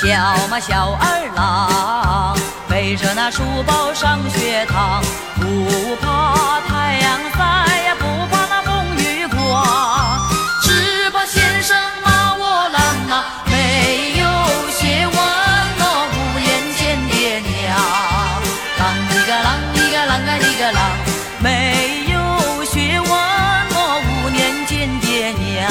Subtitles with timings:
[0.00, 0.08] 小
[0.48, 2.34] 嘛小二郎，
[2.66, 5.02] 背着那书包上学堂，
[5.36, 7.38] 不怕太阳晒
[7.84, 10.26] 呀，不怕那风雨刮，
[10.62, 14.24] 只怕先生骂我懒呐，没有
[14.70, 15.14] 学问
[15.84, 16.48] 哦，五年
[16.78, 17.76] 见爹娘。
[18.78, 18.80] 啷
[19.12, 20.80] 一个啷一个啷个一个啷，
[21.40, 25.68] 没有学问哦，五年见爹娘。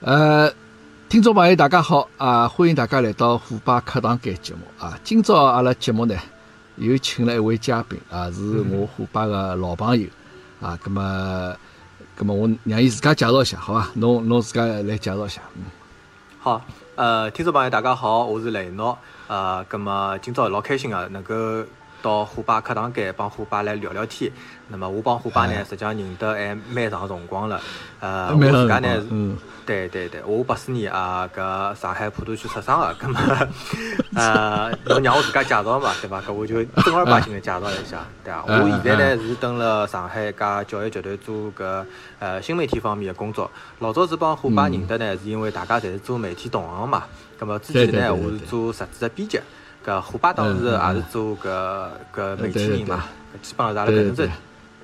[0.00, 0.52] 呃，
[1.14, 4.98] 听众朋友大家好啊，欢迎大家来到虎爸课堂间节目啊。
[5.04, 6.16] 今朝阿拉节目呢
[6.74, 10.08] 又请了一位嘉宾啊，是我虎爸的老朋友
[10.60, 10.76] 啊。
[10.84, 11.54] 咁么，
[12.18, 13.88] 咁么我让伊自家介绍一下，好伐？
[13.94, 15.40] 侬侬自家来介绍一下。
[15.54, 15.62] 嗯，
[16.40, 16.60] 好，
[16.96, 21.32] 呃，听众朋友大家好，我是雷诺，呃，咁么今朝老开心啊，能够
[22.04, 24.30] 到虎爸课堂间帮虎爸来聊聊天。
[24.68, 27.58] 那么我帮虎爸呢，实际上认得还蛮长辰光了，
[28.00, 33.48] 呃， 我自家呢嗯，对对对，我八四年啊，搿上海普陀区出生的， 咁么，
[34.16, 36.20] 呃，侬让我自家介绍嘛，对伐？
[36.20, 38.44] 搿我就正儿八经的介绍一下，对伐？
[38.48, 41.84] 嗯我现在呢是蹲辣上海一家教育集团做搿
[42.18, 43.50] 呃新媒体方面的工作。
[43.78, 47.04] 老早子帮虎爸认得呢，是因为大家侪是做媒体同行嘛。
[47.38, 49.38] 咁么之前呢，我是做杂志的编辑，
[49.84, 53.04] 搿虎爸当时也是做搿搿媒体人嘛，
[53.42, 54.32] 基本上是阿拉搿能只对对对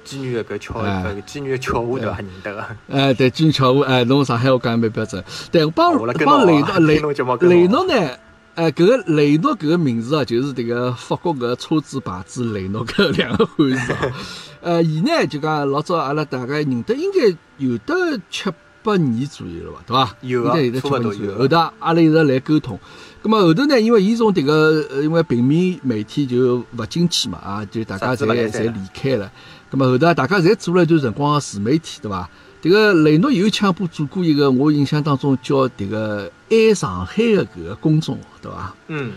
[0.02, 2.16] 机缘的搿巧哎搿机缘巧合对伐？
[2.16, 2.66] 认得个。
[2.88, 5.22] 哎，对，妓女巧话，哎，侬上海话讲得蛮标准。
[5.52, 5.92] 对，我帮
[6.24, 7.00] 帮雷诺雷
[7.40, 8.10] 雷诺呢，
[8.54, 13.98] 哎，搿个雷诺搿个名字啊，就是迭个法国搿个车子牌子雷诺搿两个汉字啊。
[14.62, 17.94] 呃，伊呢就讲老早阿拉大概认得，应该有得
[18.30, 18.50] 七
[18.82, 20.16] 八年左右了吧，对伐？
[20.22, 21.38] 有啊应该有得七差不多有八年左右。
[21.38, 22.78] 后头阿拉一直来沟通。
[23.22, 29.30] 咁么后头呢，因为伊从迭个呃，因为平面媒体就勿景气嘛，啊，就大家侪侪离开了。
[29.70, 32.28] 咁么后头啊大家侪做了一段辰光个自媒体，对伐？
[32.62, 38.74] 迭个雷诺有抢部做过一个，我印象当中叫迭个爱上海个搿个公众号，对伐？
[38.88, 39.12] 嗯。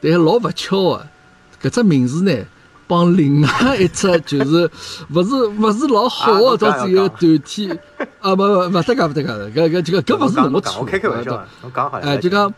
[0.00, 1.06] 但是老勿巧个，
[1.62, 2.32] 搿只名字呢，
[2.86, 4.70] 帮另外一只就是
[5.14, 7.70] 勿是勿是老好个，啊侬讲到最后要团体
[8.20, 12.06] 啊，勿勿勿得讲勿得个，搿搿这个搿勿是侬我错，我开开玩笑侬讲好了。
[12.06, 12.52] 哎，就讲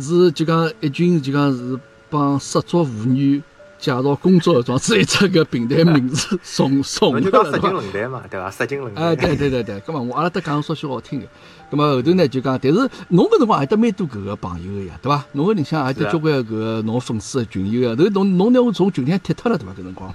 [0.00, 3.42] 是就讲一群就讲是帮失足妇女
[3.78, 7.72] 介绍工作的，状子一只搿平台名字送送侬就讲色情？
[7.72, 8.50] 论坛嘛，对伐？
[8.50, 9.04] 色情论坛。
[9.04, 11.26] 哎，对对对对，咁么我阿拉搭讲稍许好听个，
[11.70, 15.24] 咁么后头呢就讲，但是侬搿辰光还得蛮多搿个朋友个呀，对伐？
[15.32, 19.72] 侬个里向也是啊得交关搿个侬粉丝个群友个，头侬侬拿我从群里向踢脱了对伐？
[19.72, 20.14] 搿辰光，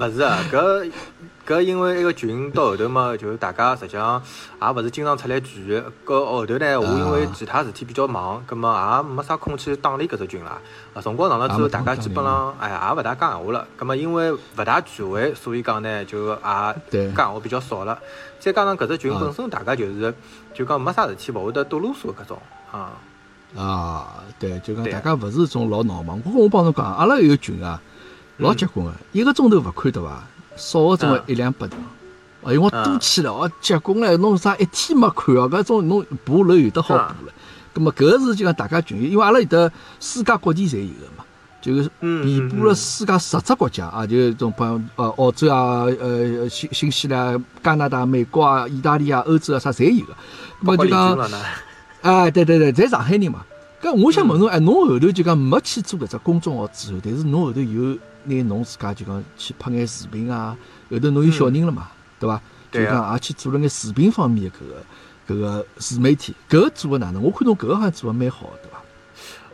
[0.00, 0.90] 勿是啊， 搿
[1.46, 4.20] 搿因为一个群到后头嘛，就是大家实际上
[4.60, 5.80] 也勿是经常出来聚。
[6.04, 10.58] 搿后头呢，我因为其他事体比较忙，葛末也没啥空去打理搿只群啦。
[10.94, 13.66] 啊，辰光长了之后，大家基本上哎也勿大讲闲话了。
[13.76, 16.36] 葛末因为勿大聚会，所以讲呢，就也
[16.90, 17.96] 对讲闲话比较少了。
[18.40, 20.12] 再加上搿只群啊本身大家就是
[20.52, 22.38] 就讲没啥事体，勿会得多啰嗦搿种
[22.72, 22.90] 啊。
[23.56, 24.08] 啊，
[24.40, 26.20] 对，就讲大家勿是种老闹忙。
[26.24, 27.80] 我我帮侬讲，阿拉有个群啊，
[28.38, 30.22] 老结棍个，一个钟头勿看对伐？
[30.56, 31.78] 少个种个嗯一两百条。
[32.44, 34.16] 哎哟，我嗯多去了哦，结棍唻！
[34.18, 37.32] 侬啥一天没看哦，搿种侬爬楼有得好爬了。
[37.74, 41.24] 咁么搿个是就讲大家群友，因为阿拉有得世界各地侪有个嘛，
[41.62, 50.12] 就是嗯遍布了世界十只国家啊，就是种帮呃澳洲啊、呃新新西兰、加拿大、美国啊、意大利啊、欧洲啊啥侪有个。
[50.62, 51.18] 咁么就讲。
[52.02, 53.44] 哎，对对对，侪上海人嘛。
[53.80, 60.56] 搿我想问侬，哎，侬后头就讲没去做搿只公众号之后，但是侬后头有拿侬自家就讲去拍眼视频啊，
[60.90, 62.40] 后头侬有小人了嘛，对伐？
[62.70, 67.22] 就对啊讲也去做了眼视频方面的搿个搿个自媒体，搿个做的哪能？
[67.22, 68.80] 我看侬搿个好像做的蛮好的，对伐？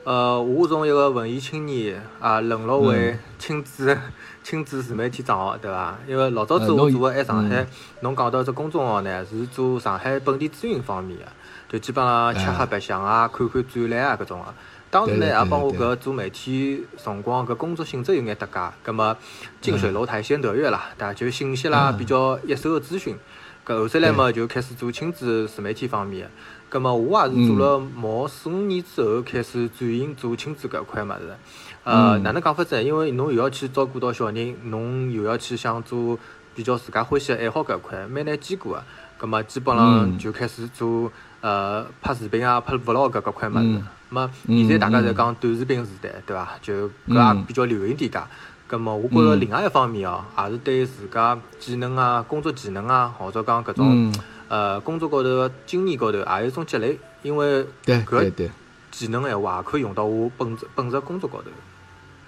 [0.04, 3.96] 呃，我从一个文艺青年啊，沦落为嗯亲子
[4.42, 5.98] 亲子自媒体账号，对伐？
[6.08, 7.66] 因为老早子我做的还上海嗯，
[8.00, 11.26] 侬讲到只公众号呢，是做上海本地资讯方面的，
[11.68, 14.54] 就基本上吃喝白相啊、看看展览啊搿种个。
[14.90, 19.16] 当时呢，也帮我搿做媒体辰光搿工作性质有眼搭界，葛末
[19.60, 21.14] 近水楼台先得月啦，对伐？
[21.14, 23.16] 就信息啦嗯比较一手的资讯。
[23.64, 26.30] 搿后头来嘛，就开始做亲子自媒体方面的。
[26.68, 31.36] 葛末我也是做了毛四五年之后，开始转型做亲子搿块物事。
[31.84, 32.82] 呃，嗯哪能讲法子呢？
[32.82, 36.18] 因为侬又要去照顾到小人，侬又要去想做
[36.56, 38.82] 比较自家欢喜的爱好搿块，蛮难兼顾个。
[39.16, 41.12] 葛末基本上嗯就开始做
[41.42, 43.86] 呃拍视频啊、拍 vlog 搿块物事嗯。
[44.10, 46.48] 么嗯现在大家嗯侪讲短视频时代，对伐？
[46.60, 48.18] 就搿嗯也比较流行点介。
[48.66, 54.14] 葛末我觉着嗯另外一方面哦，也是对自家技能啊、工作技能啊，或者讲搿种嗯，
[54.48, 56.98] 呃工作高头个经验高头，也有一种积累。
[57.22, 58.50] 因为对搿对对
[58.90, 61.50] 技能闲话，也可以用到我本职本职工作高头。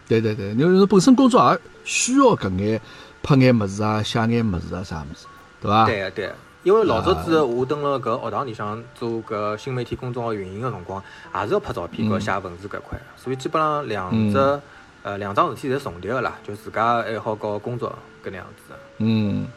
[0.08, 2.80] 对对对，因为侬本身工作也需要搿眼
[3.22, 5.26] 拍眼物事啊、写眼物事啊啥物事，
[5.60, 5.86] 对伐？
[5.86, 11.02] 对啊对个，因为老早子我蹲辣搿学堂里向做搿新媒体公众号运营个辰光，
[11.34, 14.60] 也是要拍照片和写文字搿块，所以基本上两只
[15.02, 17.90] 呃两桩事体侪重叠个啦，就自家爱好和工作
[18.24, 18.74] 搿能样子。
[18.98, 19.48] 嗯，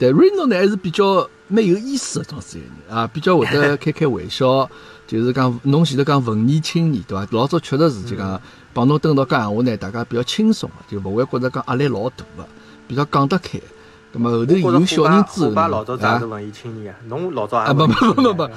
[0.00, 4.68] 但 Reno 呢还是比较蛮有意思个种子一个人啊，比较会得 开开玩笑，
[5.06, 7.24] 就是讲侬前头讲文艺青年对伐？
[7.30, 8.40] 老早确实是就讲
[8.74, 12.44] 帮侬蹲到讲闲话呢，大家比较轻松个，就勿会觉着讲压力老大个，
[12.88, 13.60] 比较讲得开。
[14.10, 18.48] 咁么后头有小人之后，爸老早子也是文艺青年啊，侬老早也不不不不我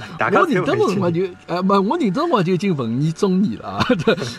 [0.47, 3.85] 认得辰光就，呃，不我认得辰光就已经文艺中年了啊。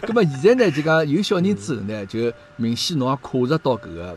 [0.02, 4.16] 咁么现在呢，就讲有小人之后呢，就明显侬也跨入到搿个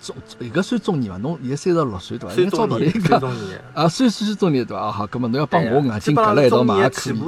[0.00, 2.34] 中，一个算中年伐，侬现在三十六岁对伐？
[2.34, 4.90] 算中年，算中年啊，算算中年对伐？
[4.90, 7.18] 好，咁么侬要帮我眼睛隔了一道嘛，也可以。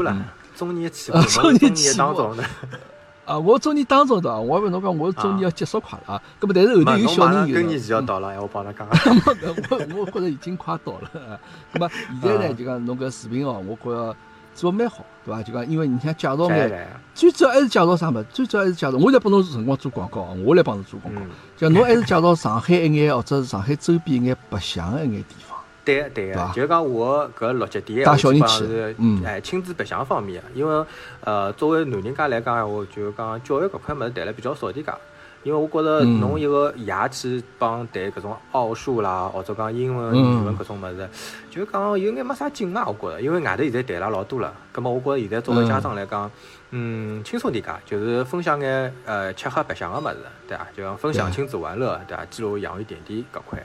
[0.56, 2.44] 中年起步，中年起步当中的。
[3.30, 4.40] 啊，我中年当中对伐？
[4.40, 6.22] 我还问侬讲，我中年要结束快了啊。
[6.40, 7.54] 咁么，但是后头有小人有。
[7.54, 8.88] 更年期要到了，我帮他讲。
[9.70, 11.38] 我我觉着已经快到了。
[11.72, 11.88] 咁么
[12.20, 14.16] 现在呢，就讲侬搿视频哦，我觉着
[14.52, 15.40] 做蛮好，对伐？
[15.44, 18.20] 就讲因为你想介绍眼，最主要还是介绍啥物？
[18.32, 21.20] 最主要还是介绍，我来帮侬辰光做广告，我来帮侬做广告。
[21.56, 25.49] 就侬还是介绍上海一眼，或者是上海周边一眼白相一眼地方。
[25.90, 28.94] 对对个，就讲我搿六级点，基本是
[29.24, 30.86] 哎亲子白相方面因为
[31.22, 34.96] 呃作为男人家来讲闲话，就讲教育搿块物事谈了比较少点讲。
[35.42, 41.08] 因为我觉着侬一个爷去帮谈搿种奥数啦，或者讲英文、语文搿种物事，
[41.50, 42.84] 就讲有眼没啥劲啊。
[42.86, 46.30] 我觉着，因为外头现在谈了老多了，葛末我觉着现在作为家长来讲，
[46.72, 50.66] 嗯，轻松点讲，就是分享眼呃吃喝白相个物事，对伐？
[50.76, 52.22] 就讲分享亲子玩乐，对伐？
[52.26, 53.58] 记录养育点滴搿块。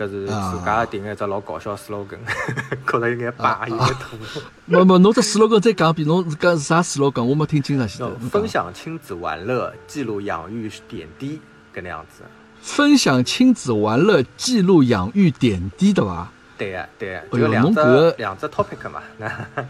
[0.00, 2.16] 搿是自家定一只老搞笑 slogan，
[2.86, 4.16] 觉着有眼霸，有眼土。
[4.64, 7.22] 没没，侬这 slogan 再讲一遍，侬是讲是啥 slogan？
[7.22, 8.10] 我没听清楚。
[8.30, 11.38] 分享亲子玩乐，记录养育点滴，
[11.74, 12.22] 搿能样子。
[12.62, 16.32] 分享亲子玩乐，记录养育点滴，对伐？
[16.56, 19.02] 对个对个，就两只两只 topic 嘛。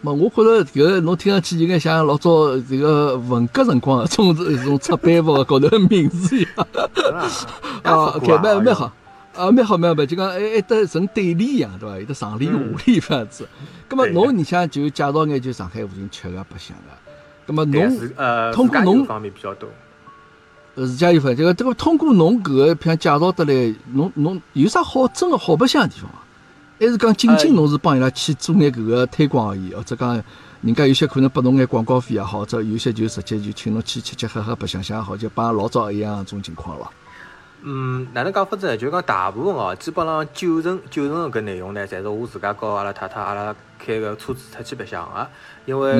[0.00, 6.66] 没，我觉着搿侬听上去有眼像老早这个文革辰光种一种出版物高头名字一样。
[7.82, 8.92] 啊，OK，蛮蛮好。
[9.34, 11.98] 啊，蛮好蛮好，就讲还还得成对联一样，对伐？
[11.98, 13.48] 有得上联下联这样子。
[13.90, 17.52] 咁么侬你想就介绍眼就上海附近吃个白相个。
[17.52, 19.68] 咁么侬呃，通过侬方面比较多。
[20.76, 26.18] 呃，自家有份，这个这个通过侬搿个片介绍得来，侬侬有啥好真个好白相个地方伐？
[26.80, 30.22] 还是讲仅仅侬是帮伊拉去做眼搿个推广而已，或者讲
[30.62, 36.90] 人家有些可能拨侬眼广告费也好，或者有些就直接就请侬去吃吃喝喝白相相也好，就帮老早一样种情况了。
[37.66, 38.76] 嗯，哪能讲法子呢？
[38.76, 45.26] 就讲大部分哦，基本上九成九成搿内容呢，侪是我自家和阿拉太太阿拉开个车子出去白相个。
[45.64, 45.92] 因为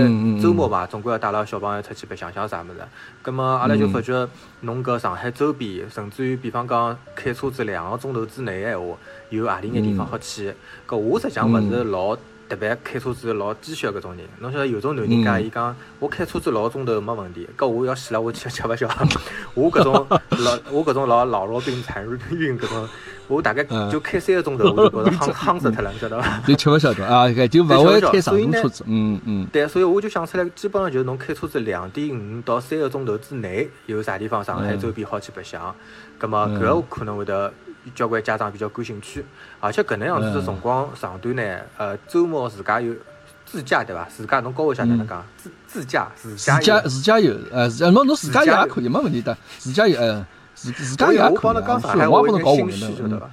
[0.43, 2.81] 周末嘛，总归要带牢小朋友出去白相相啥物事。
[3.22, 4.28] 葛末阿拉就发觉，
[4.61, 8.96] 侬搿上海周边，甚至于比方讲开车子两个钟头之内个闲话，
[9.31, 10.52] 有何里眼地方好去？
[10.87, 12.14] 搿我实际上勿是老。
[12.49, 18.88] 特别开车子老鸡血搿种人，侬晓得有种男人家，伊讲我开车子老钟头没问题，搿我要死了，我吃吃勿消。
[19.55, 22.88] 我搿种老 我搿种老老弱病残孕搿种，
[23.29, 26.41] 我大概就开三个钟头，我就觉着 夯夯死脱了，晓得伐？
[26.46, 28.85] 就吃勿消的啊，就勿会开长途车子。
[28.87, 29.47] 嗯嗯。
[29.50, 35.75] 对，所以我就想出来，基本上就是侬开车子两点五到三个钟头之内，有啥地方上海周边好去白相，
[36.19, 37.52] 葛末搿个可能会得。
[37.95, 39.25] 交关家长比较感兴趣，
[39.61, 42.95] 而且搿能样子的辰光长短呢，呃，周末自家有
[43.45, 44.05] 自驾对伐？
[44.05, 45.25] 自驾侬教我一下哪能讲？
[45.37, 49.37] 自自驾自驾自驾游，呃，侬侬自驾游也可以，没问题的。
[49.59, 51.35] 自驾游，呃，自自驾游也可以。
[51.35, 53.26] 我帮侬讲上海，我帮侬搞混了，晓得伐？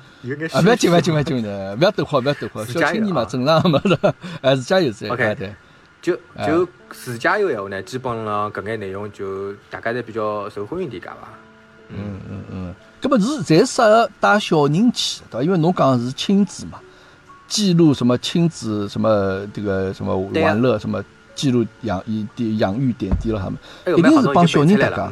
[0.58, 4.16] 啊，不要紧，不要紧，不要紧的， 不要抖慌，不要抖慌，小青年嘛，正常嘛的。
[4.42, 5.54] 哎，自驾游是 OK，对。
[6.02, 11.28] 就就自驾游闲话呢，基本上搿眼内容就大家侪比较受欢迎点，讲伐？
[11.90, 12.76] 嗯嗯嗯。
[13.02, 15.44] 搿么是侪适合带小人去，对伐？
[15.44, 16.80] 因为侬讲是亲子嘛，
[17.48, 21.04] 记录什么亲子什么这个什么玩乐什么
[21.34, 23.58] 记录养一点养育点滴了，他们
[23.98, 25.12] 一定是帮小人搭家。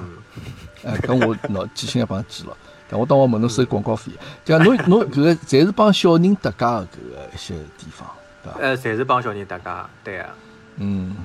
[0.84, 2.56] 哎，搿我喏记性也帮记了，
[2.88, 4.12] 但我当我问侬收广告费，
[4.46, 4.64] 对伐？
[4.64, 8.08] 侬 侬搿个侪是帮小人搭家的搿个一些地方，
[8.44, 8.60] 对伐？
[8.60, 10.30] 呃，侪是帮小人搭家，对啊。
[10.78, 11.16] 嗯。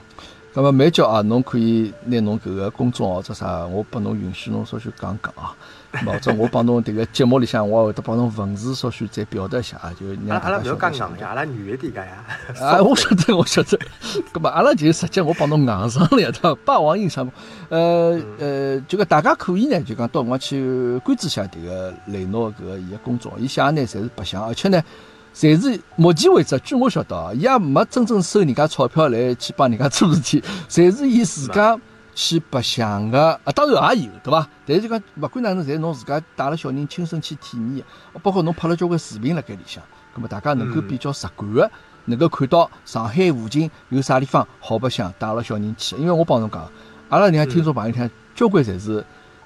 [0.56, 5.54] 那么美娇啊，侬可以拿侬搿个公众号者啥，我拨侬允许侬稍许讲讲啊。
[6.04, 12.24] 或者我帮侬迭个节目里向，我会得帮侬文字稍许再表达一下啊，就让阿拉勿要讲硬呀，阿拉软一点个呀。
[12.60, 13.78] 啊，我晓得，我晓得。
[14.32, 16.54] 搿么阿拉就直接我帮侬硬上了，对伐？
[16.64, 17.30] 霸王硬上。
[17.68, 24.82] 呃呃，就讲大家可以呢，就讲到辰光去关注一下迭个雷诺搿个伊个工作，伊写呢侪是白相，而且呢。
[25.36, 31.76] 侪是目前为止，据我晓得啊，伊也没真正收人家钞票来去帮人家做事体，侪是伊自家
[32.14, 34.48] 去白相个啊，当然也有，对伐？
[34.66, 37.84] 但是讲勿管哪能，侪侬自家带了小人亲身去体验，
[38.22, 39.82] 包括侬拍了交关视频辣盖里向，
[40.14, 41.70] 葛么大家能够比较直观个，
[42.06, 45.96] 能够看到上海附近有啥地方好白相，带了小人去。
[45.96, 46.70] 因为我帮侬讲，
[47.08, 49.04] 阿拉人家听众朋友听，交关侪是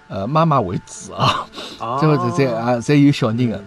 [0.08, 1.46] 呃妈妈为主啊，
[1.80, 3.62] 哦 这个是侪啊侪有小人个。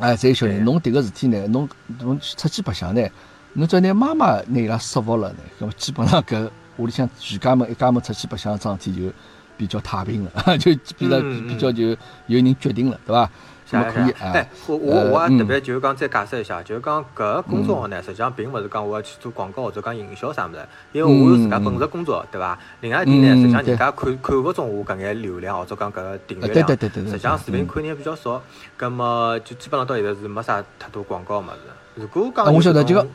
[0.00, 1.68] 哎，侪有小人，侬迭个事体呢，侬
[2.00, 3.06] 侬出去白相呢，
[3.52, 9.12] 侬只要拿妈妈拿伊拉说服了呢，葛么基本上搿屋里向全家门一家门出去白相桩事体就
[9.56, 11.84] 比较太平了， 就比较比较就
[12.26, 13.30] 有人决定了，对伐？
[13.74, 20.58] 那么可以啊哎，我我呃我也特嗯别就是讲再解释一下，就是讲搿个公众号呢，实际上并勿是讲我要去做广告或者讲营销啥物事，
[20.92, 22.58] 因为我有自家本职工作，对伐？
[22.82, 28.42] 另外一点呢，嗯实际上对人家看看勿中我搿眼流量或者讲搿个订阅呃量，对对对实际上视频嗯看人比较少，
[28.76, 31.50] 葛么就基本上到现在是没啥太多广告物事。
[31.94, 33.12] 如果讲啊我晓得这个有种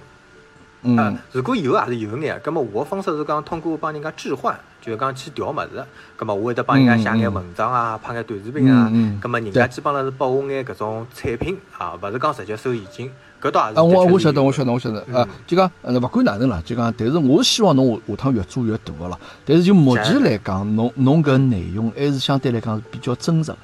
[0.84, 0.98] 嗯。
[0.98, 5.84] 啊，如果有也是有眼，葛么我的方式是讲通过帮人家置换，就是讲去调物事，
[6.15, 8.91] 葛么我会得帮人家写眼文章啊，拍眼短视频啊
[9.22, 15.15] 葛么人家基本上是拨我眼搿种产品啊，勿是讲直接收现金，搿倒也是啊，我我晓得，我晓得，我晓得，嗯。
[15.15, 19.19] 啊，就讲，呃，勿管哪能啦，就讲，但是我希望侬下下趟越做越大个咯。
[19.46, 23.57] 但是就目前来讲，侬侬搿内容还是相对来讲是比较真实个，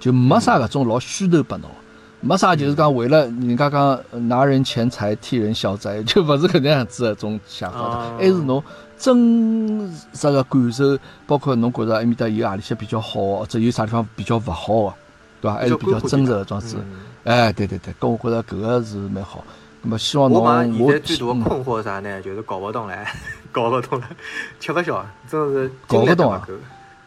[0.00, 1.70] 就没啥搿种老虚头拨侬，
[2.24, 8.62] 没啥就是讲为了人家讲呃拿人钱财替人消灾， 就勿是搿能样子个种想法还是侬
[8.96, 14.94] 真实个感受，包括侬觉着埃面搭有何里些比较好，或者有啥地方比较勿好个，
[15.40, 15.54] 对伐？
[15.56, 16.76] 还是比较真实个装子。
[16.78, 19.42] 嗯哎，对对对，搿我觉着搿个是蛮好。
[19.82, 22.22] 那么希望侬我嘛现在最大的嗯困惑啥呢？
[22.22, 22.96] 就是搞勿懂唻，
[23.50, 24.06] 搞勿懂了，
[24.60, 26.46] 吃勿消，真的是搞勿懂啊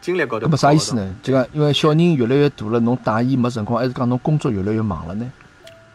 [0.06, 0.94] 精力高头搿么啥意思？
[0.94, 1.14] 呢？
[1.20, 5.28] 就讲因为小人越来越大了，侬带伊没辰光，还是讲侬工作越来越忙了呢？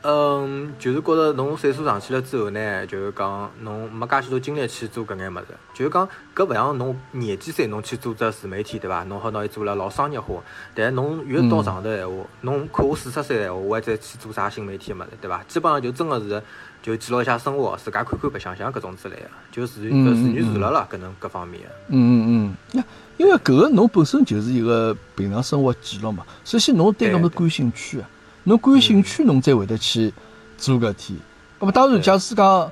[0.03, 9.03] 嗯，就是觉着侬岁数上去了之后呢，就是讲侬没介许多精力去做搿眼物事，就是讲搿勿像侬廿几岁侬去做只自媒体对伐？
[9.03, 10.35] 侬好拿伊做了老商业化，
[10.73, 15.43] 但侬越到上头闲话，侬看我四十岁闲话，我还再去做啥新媒体物事对伐？
[15.47, 16.41] 基本上就真个是
[16.81, 21.69] 就记录一下生活，自家看看白相相搿种之类个，就自自娱嗯自乐了，搿能各方面个。
[21.89, 22.83] 嗯嗯嗯，呀，
[23.17, 26.25] 因为搿个侬本身就是一个平常生活记录嘛。
[26.43, 28.09] 首先侬对搿么对感兴趣啊，
[28.43, 30.13] 侬感兴趣侬才会得去
[30.57, 31.17] 做搿体。
[31.59, 32.71] 葛么当然，假使讲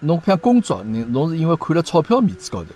[0.00, 2.70] 侬像工作，你侬是因为看了钞票面子高头，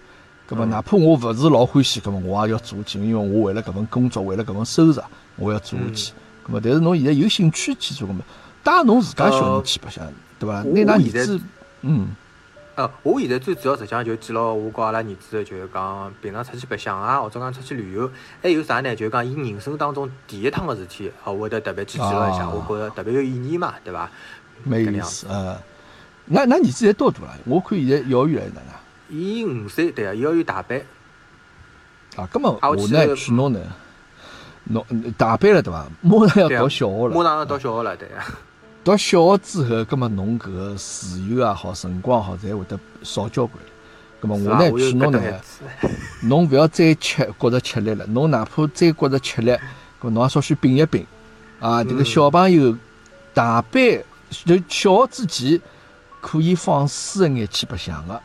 [0.47, 4.95] 葛么嗯哪怕我勿是老欢喜，葛么我也要做下去，因为我为了搿份工作，为了搿份收入，
[5.37, 6.13] 我要做下去。
[6.43, 8.23] 葛么但是侬现在有兴趣去做搿么，
[8.63, 10.05] 带侬自家小人去白相，
[10.39, 10.63] 对伐？
[10.65, 11.41] 我拿㑚儿子，
[11.83, 12.09] 嗯。
[12.79, 18.09] 呃，我现在最主要实际上就记录我和阿拉儿子，就是讲平常出去白相啊，或者讲出去旅游，
[18.41, 18.95] 还有啥呢？
[18.95, 24.09] 就是讲伊人生当中第一趟个事体，啊，我会得特别去记录一下，啊我觉着特别有意义嘛，对伐？
[24.63, 25.01] 蛮有意。
[25.01, 25.61] 思呃，
[26.27, 27.37] 那那儿子现在多大了？
[27.47, 30.81] 我看现在幼儿园还是哪能伊五岁，对个，幼儿园大班，
[32.15, 32.29] 啊？
[32.33, 33.61] 咁么啊我我呢记得劝侬呢，
[34.63, 34.87] 侬
[35.19, 35.85] 大班了对伐？
[36.01, 38.15] 马上要到小学了，马上要到小学了，对个。
[38.89, 43.63] 到小学之后，葛么侬搿个自由也好，辰光也好，侪会得少交关。
[44.19, 45.21] 葛么我呢劝侬呢
[46.23, 49.51] 侬勿要再吃觉着吃力了，侬哪怕再觉着吃力，
[50.01, 51.05] 搿侬也稍许摒一摒
[51.61, 51.85] 啊。
[51.85, 52.75] 迭个嗯小朋友
[53.35, 55.61] 大班就小学之前
[56.23, 58.19] 可以放肆一眼去白相个，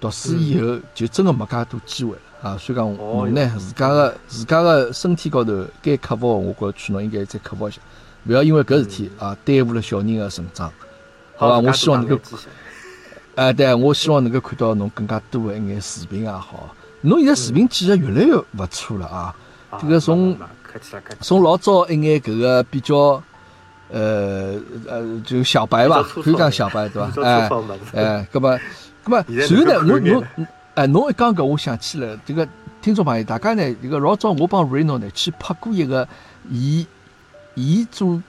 [0.00, 2.58] 读书以后就真个没介多机会了啊。
[2.58, 7.80] 所以讲哦侬呢自家个自家个身体高头该克服个，我觉着劝侬应该再克服一下，
[8.26, 10.72] 勿要因为搿事体啊耽误了小人个成长。
[11.36, 12.22] 好吧，我希望能够
[13.34, 16.74] 哎， 对，我希望能够看到侬更加多的一眼视频也好。
[17.02, 19.34] 侬现在视频技术越来越勿错了啊！
[19.70, 20.36] 啊这个从。
[21.20, 23.20] 从老早一眼搿个比较，
[23.90, 24.54] 呃
[24.86, 27.22] 呃，就小白吧，可以讲小白对伐？
[27.24, 27.48] 哎
[27.94, 28.56] 哎，搿么
[29.04, 32.46] 搿么，现在然后呢，侬侬哎，侬一讲搿，我想起来这个
[32.80, 36.06] 听众朋友，大家呢，这个老早我帮 Reno 呢去拍过一个，
[36.48, 36.86] 伊
[37.54, 38.22] 伊做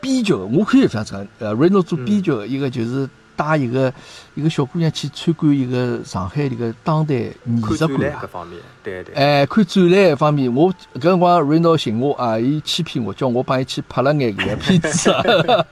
[0.00, 3.92] 编剧的，我可以这样讲，呃，Reno 做编剧的一个就是带一个
[4.34, 8.28] 一个小姑娘去参观一个上海这个当代艺术馆啊。
[8.30, 9.14] 方面，对对。
[9.14, 15.22] 哎，看展览方面，我搿辰光 Reno 寻我啊，伊欺骗我，叫我帮伊去拍了眼搿个片子啊。
[15.26, 15.64] 然后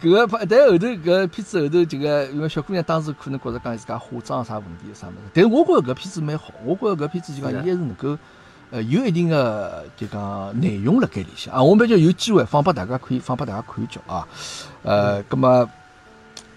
[0.00, 8.18] 搿个拍，但后头搿片子后头这个，因为小姑娘当时可能觉着讲自家化妆啥问题啥物事，但是我觉着搿片子蛮好，我觉着搿片子就讲伊还是能够。
[8.72, 14.26] 呃，有一定的就讲内容辣盖里向啊，我们就有机会放拨大家可以放拨大家看一叫啊。
[14.82, 15.68] 呃，葛么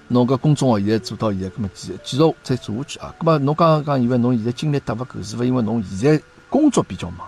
[0.07, 3.13] 侬搿公众号现在做到现在，葛么继继续再做下去啊。
[3.19, 7.27] 葛么侬刚刚讲，因为侬现在精力搭勿够，是勿是因为侬现在工作比较忙？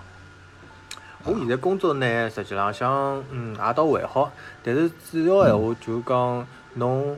[1.25, 4.31] 我现在工作呢，实际浪向嗯也倒还好，
[4.63, 7.17] 但是主要闲话就讲侬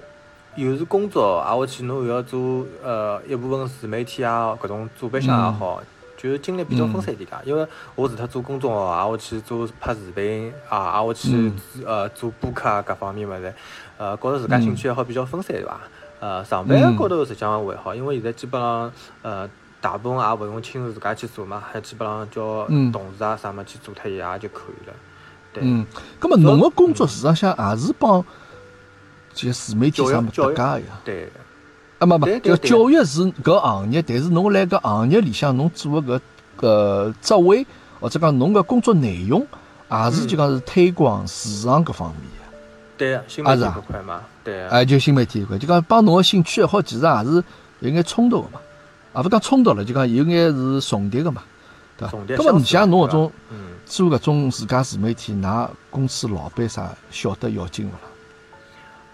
[0.56, 5.80] 又是工作，挨下去侬又要做呃一部分自媒体啊，搿种做白相也好，
[6.22, 7.42] 就是精力比较分散点噶。
[7.46, 11.52] 因为我除脱做公众号，也会去做拍视频啊，也会去
[11.86, 13.54] 呃做播客啊，各方面物事，
[13.98, 15.80] 呃，觉着自家兴趣爱好比较分散，对伐？
[16.20, 19.50] 呃，上班高头实际上还好，因为现在基本上呃
[19.80, 24.94] 大部分也勿用亲自自家去做嘛，还基本上叫同事啊啥么去做脱伊也就可以了。
[25.62, 25.86] 嗯，
[26.20, 28.24] 咁么侬个工作实际上也是帮
[29.34, 31.00] 就自媒体啥么搭界呀？
[31.06, 31.30] 对。
[32.00, 36.22] 啊，没没，就教育是搿行业，但是侬辣搿行业里向侬做个搿
[36.56, 37.65] 个职位，
[38.00, 39.46] 或者讲侬个工作内容，
[39.91, 42.58] 也是就讲是推广市场搿方面的。
[42.98, 44.65] 对，新媒体搿块嘛，对。
[44.68, 47.44] 哎，就新媒体搿块，就讲帮侬个兴趣爱好其实也是
[47.79, 48.62] 有眼冲突个嘛，
[49.12, 51.44] 啊，勿讲冲突了，就讲有眼是重叠个嘛，
[51.98, 52.18] 对伐？
[52.27, 53.32] 搿么你像侬搿种
[53.86, 58.09] 做搿种自家自媒体，㑚公司老板啥晓得要紧勿啦？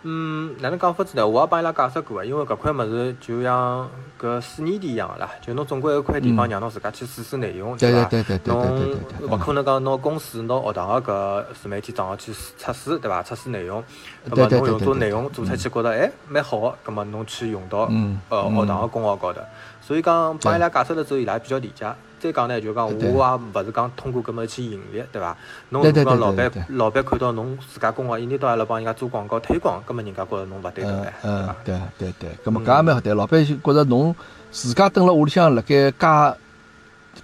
[0.08, 1.28] 嗯，哪能讲法子呢？
[1.28, 3.90] 我也帮伊拉解释过个，因为搿块物事就像
[4.22, 8.04] 搿试验地一样个啦，就侬总归有块地方让侬自家去试试内容，对伐？
[8.06, 13.24] 对对对对对对勿可能讲拿公司、拿学堂个搿自媒体账号去测试，对伐？
[13.24, 13.84] 测试内容，
[14.26, 17.90] 那么侬用做内容做出去，觉着哎蛮好个，葛末侬去用到
[18.30, 19.42] 呃学堂个公号高头。
[19.82, 21.92] 所以讲帮伊拉解释了之后，伊拉比较理解。
[22.26, 25.38] 再讲呢，就讲我也勿是讲通过搿么去盈利，对伐？
[25.70, 31.56] 侬如果讲老板老板看到侬自家公号一年到晚辣帮人家做广告推广，搿么人家觉着侬勿对头唻，对伐？
[31.64, 33.00] 对对对，搿么搿也蛮好。
[33.00, 34.16] 对，老板就觉着侬
[34.50, 36.36] 自家蹲辣屋里向辣盖加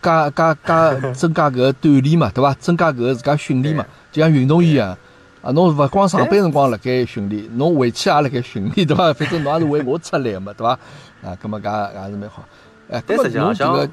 [0.01, 2.53] 加加加增加搿个锻炼嘛，对伐？
[2.60, 4.96] 增加搿个自家训练嘛，就像运动员一样
[5.41, 5.51] 啊。
[5.51, 9.12] 侬勿光上班辰光辣盖训练，侬回去也辣盖训练，对伐？
[9.13, 10.72] 反正侬也是为我出来个嘛，对伐？
[11.24, 12.43] 啊，搿么搿也是蛮好。
[12.89, 13.89] 哎，但实际上像。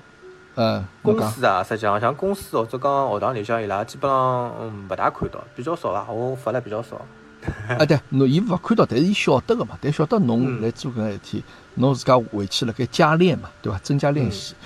[0.61, 6.11] 嗯，公司啊，实际上像公司或者讲学堂里向伊拉基本上嗯勿大看到，比较少伐？
[6.11, 7.01] 我发了比较少。
[7.79, 11.45] 啊，对，侬伊勿看到，但是伊晓得个嘛，但晓得侬来做搿个事体，
[11.77, 13.79] 侬自家回去辣盖加练嘛，对伐？
[13.79, 14.57] 增加练习，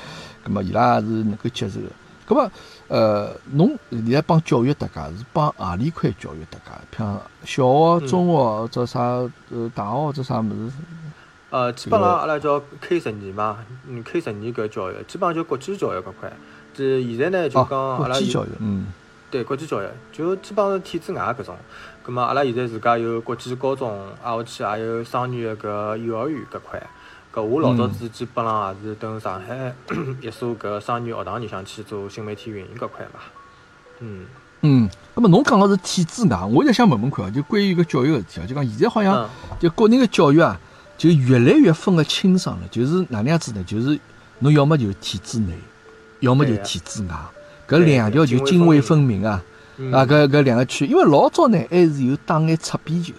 [0.42, 1.86] 葛末伊拉是能够接受个。
[2.24, 2.50] 葛末
[2.88, 6.96] 呃，侬现在帮教育大家是帮何里块教育搭界？
[6.96, 9.00] 像小学、中学或者啥
[9.50, 10.72] 呃大学或者啥物事？
[11.52, 16.32] 呃，基本上阿拉叫 K 十二嘛，嗯，K 十二搿教育，基本上就国际教育搿块。
[16.72, 18.86] 这现在呢，就讲阿拉有，嗯，
[19.30, 21.54] 对，国际教育，就基本上是体制外搿种。
[22.02, 26.82] 葛末阿拉现在自家有国际高中，挨下去也有双语搿幼儿园搿块。
[27.34, 29.74] 搿我老早子基本上也是等上海
[30.22, 33.20] 一所搿双语学堂里向去做新媒体运营搿块嘛。
[34.00, 34.24] 嗯。
[34.62, 39.28] 嗯，葛末侬讲个是体制外，我就想问问看啊，就关于搿教育个事体啊，就讲现在好像
[39.60, 40.58] 就国内个教育啊。
[41.02, 43.64] 就越来越分得清爽了，就是哪能样子呢？
[43.66, 43.98] 就是
[44.38, 45.52] 侬要么就体制内，
[46.20, 47.16] 要么就体制外，
[47.68, 49.42] 搿两条就泾渭分明啊！
[49.92, 53.12] 啊，搿搿两个区，因为老早呢还是有打眼擦边球，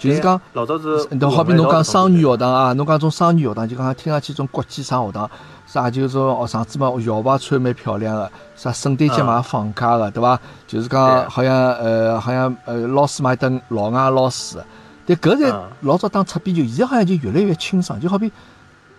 [0.00, 5.30] 就是讲老早是，好比侬讲双语学堂啊，侬讲种双语学堂，就讲听上去种国际上学堂，
[5.64, 10.40] 啥就是说学生子嘛校服穿蛮漂亮个，啥圣诞节嘛放假个，对伐？
[10.66, 14.58] 就是讲好像呃好像呃老师嘛等老外老师。
[15.06, 18.00] 但搿在老早打擦边球，现在好像就越来越清爽。
[18.00, 18.30] 就好比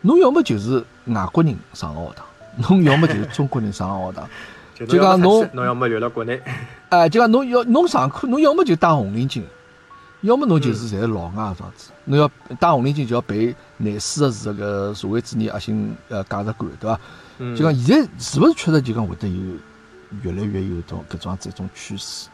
[0.01, 2.25] 侬要么就是外国人上个学堂，
[2.69, 4.29] 侬要么就是中国人上个学堂。
[4.87, 6.39] 就讲侬 侬要么留辣国内。
[6.89, 9.41] 哎，就讲侬要侬上课，侬要么就戴红领巾，
[10.21, 11.91] 要么侬就是侪是老外样子。
[12.05, 16.99] 侬要戴红领巾就要背廿四个字个社会主义核心呃价值观，对伐？
[17.55, 19.35] 就讲现在是勿是确实就讲会得有
[20.21, 22.29] 越来越有种搿种样子一种趋势？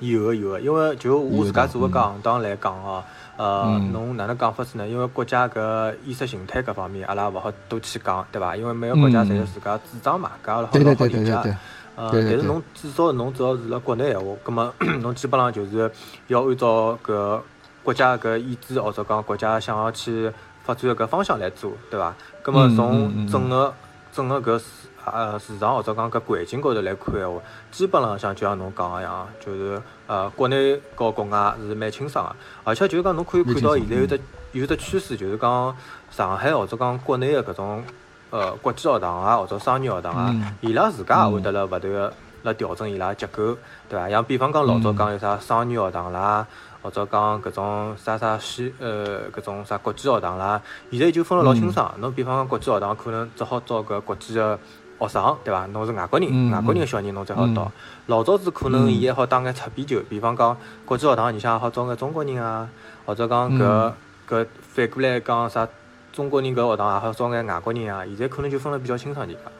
[0.00, 3.04] 有个有个，因为就我自家做个行当来讲哦，
[3.36, 4.88] 呃，侬哪能讲法子呢？
[4.88, 8.56] 因为国家搿意识形态搿方面，阿拉勿好多去讲，对伐？
[8.56, 11.58] 因为每个国家侪有自家主张嘛，搿阿拉好好理解。
[11.96, 15.90] 呃，但是侬至少侬只要是辣国内闲话，葛末 侬基本上就是
[16.28, 17.40] 要按照搿
[17.82, 20.30] 国家搿意志或者讲国家想要去
[20.64, 22.14] 发展搿方向来做，对伐？
[22.42, 23.74] 葛末从整个
[24.12, 24.62] 整个搿。
[25.04, 34.20] 呃，市场或者讲搿环境高头来看闲话，基本浪向就像侬讲个样，就是呃，国内和国外是蛮清爽个，而且就是讲侬可以看到现在有只
[34.52, 35.74] 有只趋势，就是讲
[36.10, 37.82] 上海或者讲国内个搿种
[38.28, 43.56] 呃国际学堂啊或者商业学堂啊，伊拉自家也会得辣勿断个辣调整伊拉结构，
[43.88, 44.08] 对伐？
[44.10, 46.46] 像比方讲老早讲有啥商业学堂啦，
[46.82, 50.60] 或者讲搿种啥啥西呃搿种啥国际学堂啦，
[50.90, 51.90] 现在就分了老清爽。
[51.98, 54.58] 侬比方讲国际学堂可能只好招搿国际个。
[55.00, 55.64] 学生对伐？
[55.72, 57.72] 侬是外国人，外国人个小人侬才好到。
[58.06, 62.68] 老早子可能伊还好打眼擦边球，比方讲国际学堂里向好招眼中国人啊，
[63.06, 63.92] 或者讲搿
[64.28, 65.66] 搿反过来讲啥
[66.12, 68.04] 中国人搿学堂也好招眼外国人啊。
[68.04, 69.50] 现在可能就分了比较清爽点个。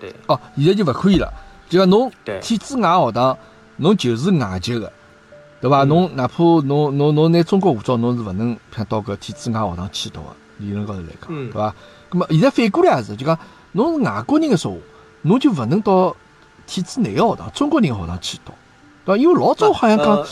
[0.00, 0.12] 对。
[0.26, 1.32] 哦，现在就勿可以了，
[1.68, 3.38] 就讲侬体制外学堂，
[3.76, 4.92] 侬就是外籍个，
[5.60, 5.84] 对伐？
[5.84, 10.28] 侬哪怕侬侬侬拿中国护照，侬是勿能像到搿体制外学堂去读个。
[10.58, 11.72] 理论高头来讲，对伐？
[12.10, 13.38] 咁么现在反过来也是，就讲。
[13.78, 14.78] 侬是外国人个说话，
[15.22, 16.14] 侬就勿能到
[16.66, 18.52] 体制内个学堂，中国人学堂去读，
[19.04, 19.16] 对伐？
[19.16, 20.26] 因为老早好像讲呃，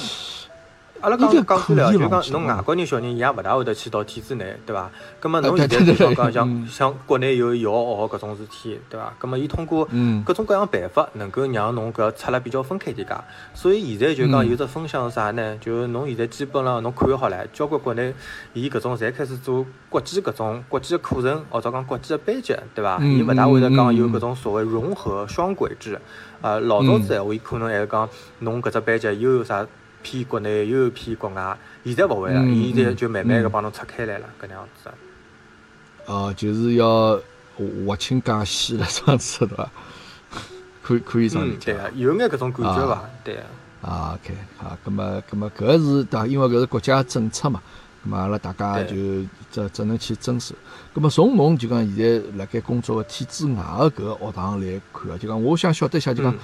[1.01, 4.91] 阿拉讲应该讲出来啊，就讲侬外国人小人伊也勿大会得去到体制内，对伐？
[5.21, 9.13] 咁么侬呃现在比方对对对讲嗯像像国内有摇学搿种事体，对伐？
[9.21, 13.15] 咁么伊通过嗯各种各样办法，能够让侬搿出来比较分开点介。
[13.55, 15.57] 所以现在就讲嗯有只风向是啥呢？
[15.61, 18.13] 就侬现在基本上侬看好唻，交关国内
[18.55, 22.99] 伊搿种侪开始做国际搿种国际的课程，或者讲国际个班级，对伐？
[23.01, 25.99] 嗯伊勿大会得讲有搿种所谓融合双轨制。
[26.43, 28.09] 呃，老早子闲话，伊可能还是讲
[28.41, 29.67] 侬搿只班级又有啥
[30.07, 31.59] 偏国内，又有偏国外。
[31.85, 32.41] 现在勿会了，
[32.73, 34.91] 现在就慢慢个嗯帮侬拆开来了，搿能样子。
[36.07, 37.21] 哦，就是要
[37.85, 39.69] 划清界限了，这样子对伐？
[40.81, 41.75] 可以可以这样理嗯，解对。
[41.75, 43.11] 个，有眼搿种感觉伐啊？
[43.25, 43.43] 对个。
[43.83, 46.27] 啊，OK，好，咁么咁么搿是对伐？
[46.29, 47.61] 因为搿是国家政策嘛，
[48.05, 48.95] 咁么阿拉大家就
[49.51, 50.55] 只只能去遵守。
[50.95, 56.39] 咁么从侬就讲现在辣盖工作个体制外个搿个学堂来看啊，就讲我想晓得一下，就讲嗯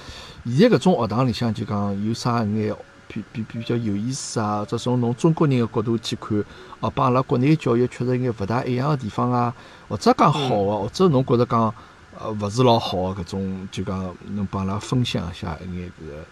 [0.58, 2.74] 现在搿种学堂里向就讲有啥眼
[3.12, 6.42] 比比比较有意思啊，或者从侬中国人的角度去看，
[6.80, 9.54] 哦，帮阿拉国内教育确实有眼勿大一样个地方啊，
[9.88, 11.74] 或者讲好个，或者侬觉着讲
[12.18, 16.24] 呃勿是老好个搿种，就讲能帮阿拉分享一下一眼搿个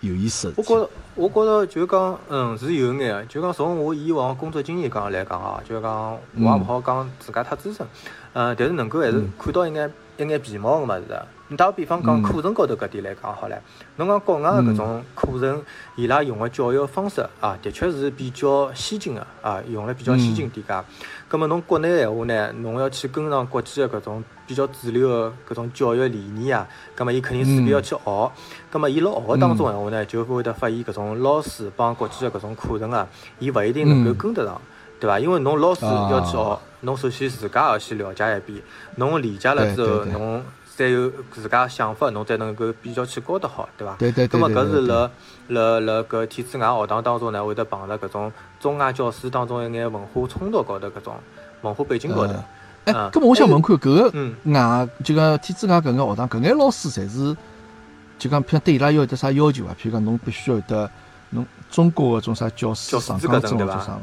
[0.00, 0.52] 有意思。
[0.56, 3.24] 我觉着，我觉着就讲，嗯，是有眼个。
[3.24, 7.84] 就讲从我以往工作经验讲来讲啊，就讲我也勿好讲自家太资深，
[8.34, 11.26] 嗯，但是能够还是嗯看到一眼一眼皮毛个物事的。
[11.32, 12.22] 你打个比方讲，嗯。
[12.22, 13.56] 课程高头搿点来讲好唻，
[13.96, 15.62] 侬讲国外个搿种课程，
[15.96, 20.74] 伊拉用个教育方式啊，的确是比较先进个啊，用了比较先进点介。
[21.26, 28.32] 葛末侬国内闲话呢，侬要去跟上国际个搿种比较主流个搿种教育理念啊，葛末伊肯定势必要去学。
[28.70, 33.06] 葛末伊辣学个当中闲话呢，就会得发现搿种老师帮国际个搿种课程啊，
[33.38, 34.60] 伊勿一定能够跟得上，
[35.00, 35.18] 对伐？
[35.18, 38.62] 因为侬老师要去学，侬首先自家要先了解一遍，
[38.96, 40.42] 侬理解了之后，侬
[40.78, 43.96] 再有自家想法，侬才能够比较去教得好，对伐？
[43.98, 45.10] 对对对那么搿是辣
[45.48, 51.16] 辣辣搿体制外学堂当中呢，会得碰着搿种中外教师当中一眼文化冲突高头搿种
[51.62, 52.32] 文化背景高头。
[52.32, 52.44] 呃
[52.84, 57.36] 哎嗯，咁么我想问看，搿个嗯外就讲体制外搿眼学堂，搿眼老师侪是
[58.16, 59.76] 就讲，譬如对伊拉要有得啥要求啊？
[59.78, 60.88] 譬如讲，侬必须要有得
[61.30, 63.98] 侬中国搿种啥教师上岗资格证对伐？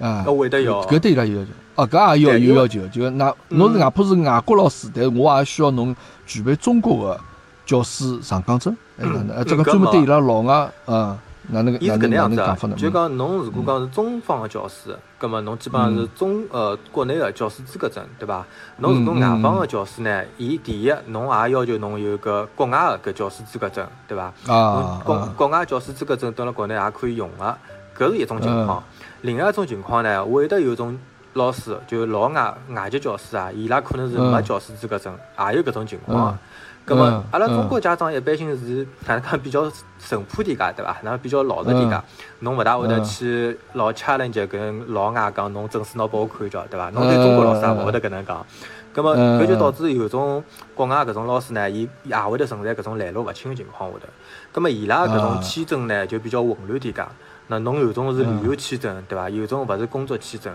[0.00, 1.50] 啊，搿会得有搿对伊拉有要求。
[1.80, 7.20] 哦，搿也要有要求，就哪侬是嗯哪怕是外国老师，但是我也需要侬具备中国个
[7.64, 8.76] 教师上岗证。
[8.98, 9.36] 哎，哪能？
[9.38, 18.44] 哎，这个专门对伊拉老外，嗯，哪能伊是搿哪能哪能样子啊能讲法呢？，就讲侬如果讲是中方个教师，葛末侬基本上是中呃国内个教师资格证，对伐？
[18.76, 24.24] 侬如果嗯外方个教师呢，伊第一侬也要求侬有个国外个搿教师资格证，对伐？
[24.52, 27.56] 啊国啊国外教师资格证到了国内也可以用个，
[27.96, 28.82] 搿是一种情况。
[29.22, 30.98] 另外一种情况呢，会得有种
[31.34, 36.38] 老师，就老外外籍教师啊，伊拉可能是没嗯教师资格证，也有搿种情况嗯。
[36.84, 40.96] 葛么嗯，阿拉中嗯国家长一般性是哪能讲比较淳朴点介，对伐？
[41.02, 42.02] 然后比较老实点介嗯，
[42.40, 46.90] 侬勿大会得嗯去老 challenge 跟老外讲侬证书拿拨我看一叫，对伐？
[46.90, 48.44] 侬对中国老师也勿会得搿能讲。
[48.92, 50.42] 葛么，嗯搿就导致有种
[50.74, 54.06] 国外搿种老师呢，伊也会得存在搿种来路勿清个情况下头。
[54.50, 57.04] 葛么伊拉搿种啊签证呢，就比较混乱点介。
[57.46, 59.30] 那侬有种是旅嗯游签证，对伐？
[59.30, 60.52] 有种勿是工作签证，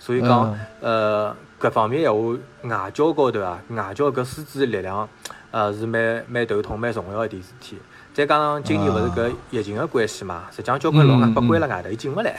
[0.00, 2.20] 所以讲，呃，搿方面闲话，
[2.64, 5.08] 外交高头啊，外交搿师资力量，
[5.52, 7.78] 呃，是蛮蛮头痛、蛮重要一点事体。
[8.12, 12.34] 再加上今年勿是搿疫情个关系嘛，实际上交关老外被关辣外头，伊进勿来。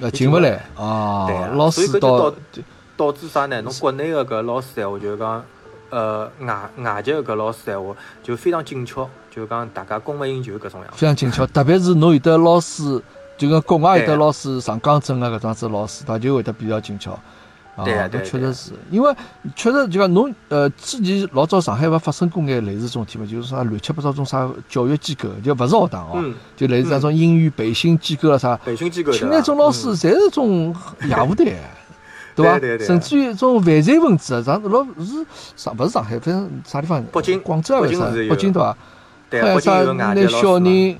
[0.00, 2.34] 呃进勿来啊对啊，老所以搿就导
[2.96, 3.62] 导致啥呢？
[3.62, 5.44] 侬国内个搿老师闲话，就是讲，
[5.90, 10.92] 呃，外外籍个搿老师闲话就非常紧俏，就是讲大家供不应求搿种样。
[10.92, 13.00] 非常紧俏，特别是侬有的老师，
[13.36, 17.18] 就跟国外有的对老师上岗证啊，搿种子老师，他就会得比较紧俏。
[17.76, 19.14] 啊，对啊搿确实是，因为
[19.54, 30.74] 确实就讲侬呃，之前老早上海勿发生过眼类似这种体嘛，就是啥乱七八糟种啥教育机构，就勿是学堂哦，嗯，就类似那种英语培训机构啊啥，培训机构请对伐那种老师嗯侪是种
[31.06, 31.46] 野无蛋。
[32.34, 32.84] 对伐？
[32.84, 37.02] 甚至于种犯罪分子啊，上老是上勿是上海，反正啥地方？
[37.12, 38.76] 北京广州啊，北还是北京对伐？
[39.28, 40.70] 对，好像啥北京有外籍拿小老师嘛。
[40.70, 40.98] 人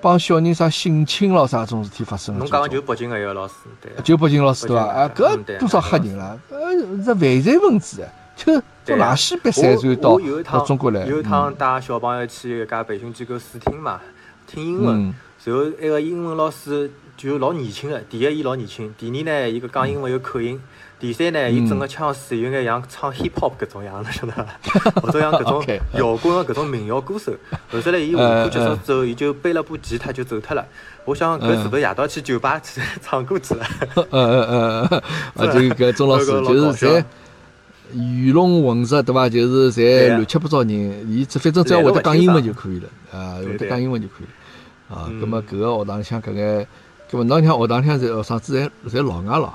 [0.00, 2.40] 帮小人啥性侵咯啥种事体发生了。
[2.40, 3.92] 侬讲个就北京个一个老师，对。
[4.02, 4.82] 就北京老师对伐？
[4.82, 6.38] 啊，搿多少吓人了？
[6.50, 6.58] 呃，
[7.04, 11.04] 是犯罪分子，就从哪西北山就到到中国来。
[11.06, 14.00] 有一趟带小朋友去一家培训机构试听嘛，
[14.46, 15.14] 听英文嗯。
[15.44, 20.60] 然后那个英文老师就老年轻个，第一伊老年轻，第二呢伊个讲英文有口音，
[21.00, 24.90] 第三呢伊整个腔势有眼像唱 hip hop 搿种样，侬晓得伐？
[25.00, 27.32] 或者像搿种摇滚个搿种民谣歌手。
[27.72, 30.62] 后头来伊下课结束之后，伊就背了部吉他就走脱了。
[31.06, 33.66] 我想搿是勿是夜到去酒吧去 唱歌去了？
[33.96, 35.02] 嗯嗯嗯
[35.36, 37.04] 就搿钟老师就是搞笑侪
[37.94, 39.26] 鱼龙混杂， 对伐？
[39.28, 40.70] 就是侪对啊乱七八糟人，
[41.10, 44.96] 伊只反正只要会得讲英文就可以了，啊，会得讲英文就可以了。
[44.96, 46.66] 啊，嗯葛末搿个学堂里向搿眼，
[47.10, 49.54] 葛末侬像学堂里向侪学生子侪侪老外咯。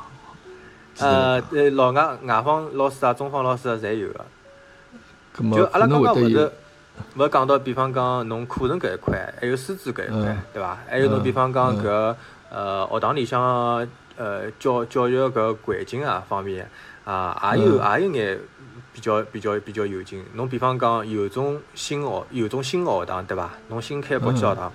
[1.00, 4.26] 呃，呃，老外外方老师啊，中方老师啊，侪有个。
[5.54, 6.52] 就阿拉刚刚勿是，
[7.18, 10.78] 勿是讲到，比方讲侬课程搿一块，还有师资搿一块嗯，对伐？
[10.88, 12.16] 还有侬嗯比方讲嗯搿
[12.50, 16.70] 呃学堂里向呃教教育搿环境啊方面
[17.04, 18.40] 啊，也有嗯也有眼
[18.94, 20.24] 比较比较比较有劲。
[20.36, 23.50] 侬比方讲有种新学有种新学堂，对伐？
[23.68, 24.72] 侬新开国际学堂，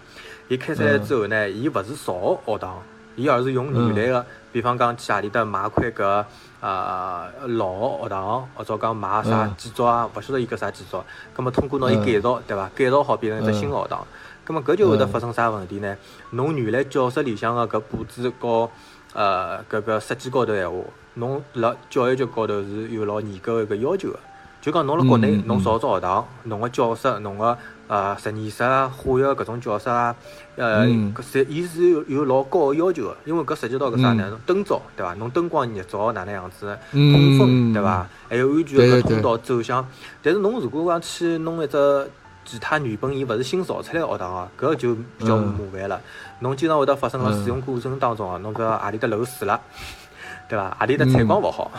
[0.48, 2.82] 伊开出来之后呢，伊勿是少学堂，
[3.16, 6.24] 伊而是用原来个，比方讲去何里搭买块搿
[6.60, 11.02] 啊老个学堂，或者讲买啥建筑啊，勿晓得伊搿啥建筑，
[11.34, 12.68] 葛末通过拿伊改造，对伐？
[12.74, 14.06] 改造好变成一只新学堂，
[14.44, 15.96] 葛末搿就会得发生啥问题呢？
[16.30, 18.68] 侬原来教室里向个搿布置和
[19.12, 20.78] 呃搿个设计高头闲话，
[21.14, 24.18] 侬辣教育局高头是有老严格个搿要求个。
[24.60, 27.56] 就讲侬辣国内侬造只学堂，侬个教室，侬个
[27.88, 30.14] 呃实验室啊、化学搿种教室啊，
[30.56, 34.38] 呃，嗯搿是伊是有有老高个要求个，因为搿涉及到搿啥呢嗯？
[34.46, 35.14] 灯照对伐？
[35.14, 36.78] 侬灯光日照哪能样子？
[36.92, 38.06] 嗯通风对伐？
[38.28, 39.86] 还有安全个通道走向。
[40.22, 42.10] 但是侬如果讲去弄一只
[42.44, 45.98] 其他原本伊勿是新造出来个学堂哦，搿就比较嗯麻烦了。
[46.40, 49.58] 侬经常会得发生辣嗯使用过程当中啊，侬搿何里搭漏水了，
[50.48, 50.76] 对伐？
[50.78, 51.70] 何里搭采光勿好，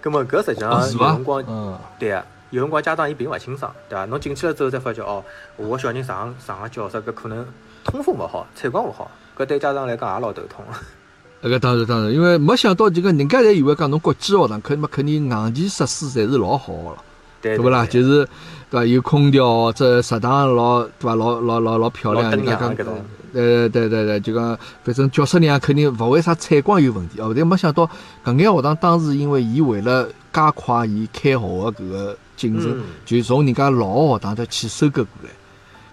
[0.00, 1.44] 葛末搿实际上有辰光？
[1.46, 4.04] 嗯，对个，有辰光家长伊并勿清爽，对伐？
[4.06, 5.22] 侬进去了之后才发觉哦，
[5.56, 7.46] 我个小人上上个教室搿可能
[7.84, 10.64] 通风勿好，采光勿好，搿对家长来讲也老头痛。
[11.42, 17.04] 那个当然当然，因为没想到这个人家侪以为讲侬国际学堂肯肯定硬件设施侪是老好个咯，
[17.40, 17.86] 对对勿啦？
[17.86, 18.26] 就是
[18.70, 18.84] 对伐？
[18.86, 21.14] 有空调，这食堂老对伐？
[21.14, 23.04] 老老老老漂亮，人家讲亮搿种。
[23.32, 27.32] 呃，对对对，就讲反正教室里向肯定勿会啥采光有问题哦。
[27.36, 27.88] 但没想到
[28.24, 35.30] 搿眼学堂当时因为伊为了加快伊开学个搿个进程，嗯就从人家老个学堂再去收购过来，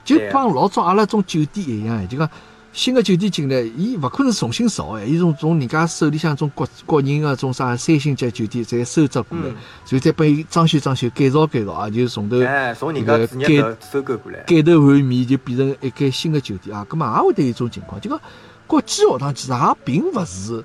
[0.03, 2.27] 就帮老早阿拉种酒店一样，就讲
[2.73, 12.39] 新个酒店进来，伊勿可能重新造哎，伊从从人家手里向种国国营个种啥三星级酒店再收集过来嗯，然后再帮伊装修装修改造改造啊，就从头。
[12.43, 14.39] 哎，从人家业搿收购过来。
[14.41, 18.19] 改头换面就变成一间新的酒店啊，咁么也会得有一种情况，就讲
[18.67, 20.63] 国际学堂其实也并勿是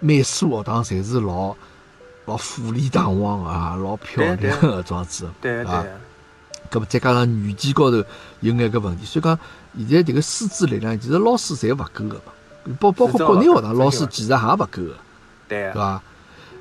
[0.00, 1.54] 每所学堂侪是老
[2.24, 5.86] 老富丽堂皇啊，老漂亮对个 装置，啊对个对个，
[6.68, 7.98] 咁么再加上语言高头
[8.40, 9.38] 有眼搿问题，所以讲
[9.84, 14.96] 现在迭个师资力量其实老师侪勿够个嘛，包包括国内学堂老师其实也勿够个。
[15.48, 15.72] 对个。
[15.72, 16.02] 对伐？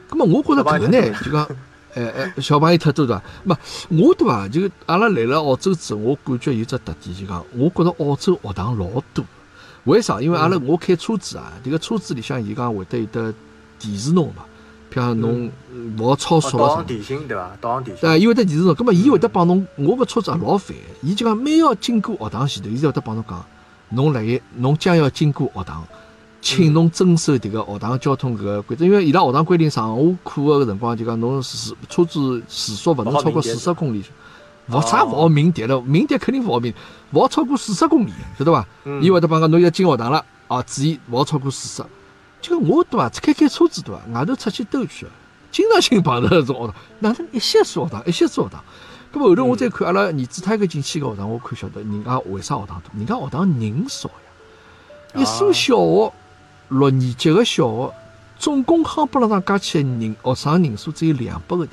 [0.10, 1.48] 咁么我觉着搿个呢，就讲，
[1.96, 3.24] 哎哎，小朋友太多对伐？
[3.44, 3.56] 没，
[3.90, 4.48] 我对伐？
[4.48, 9.26] 就阿拉来了澳洲之后，我感觉有只特点，就讲，我觉着澳洲学堂老多。
[9.86, 10.22] 为啥？
[10.22, 13.34] 因为阿拉我开车子啊，迭个车子里向伊讲会得有得
[13.80, 14.44] 提示侬嘛，
[14.94, 16.86] 譬如讲侬呃勿好超哦，速了啥导航。
[16.86, 17.52] 提醒对伐？
[17.60, 18.00] 导航提醒。
[18.02, 23.46] 对，伊会得提示侬，咁么伊会得帮侬，我搿车子也老烦，伊就讲每要经过学堂前头，伊就会得帮侬讲，
[23.90, 25.84] 侬辣盖侬将要经过学堂，
[26.42, 34.04] 请侬遵守迭个学堂交通搿个规则，因为伊拉学堂规定上下课个辰光就讲侬时车子时速勿能超过四十公里，
[34.70, 36.74] 勿啥勿好鸣笛了，鸣笛肯定勿好鸣，
[37.12, 38.66] 勿好超过四十公里，晓得伐？
[38.86, 41.84] 嗯伊会得帮讲侬要进学堂了，啊，注意勿好超过四十。
[42.42, 45.08] 就讲我对伐，开开车子对伐，外头出去兜一圈，
[45.52, 48.64] 经常性碰到搿种学堂，哪能一些是学堂， 一些是学堂。
[49.14, 54.16] 咁么后头我再看阿拉儿子他一个进去个学堂，我看晓得人家为啥学堂多，人家学堂人少呀。
[55.16, 56.14] 一所小学
[56.70, 57.94] 六年级个小学，
[58.38, 61.72] 总共夯不啷当加起来人学生人数只有两百个人。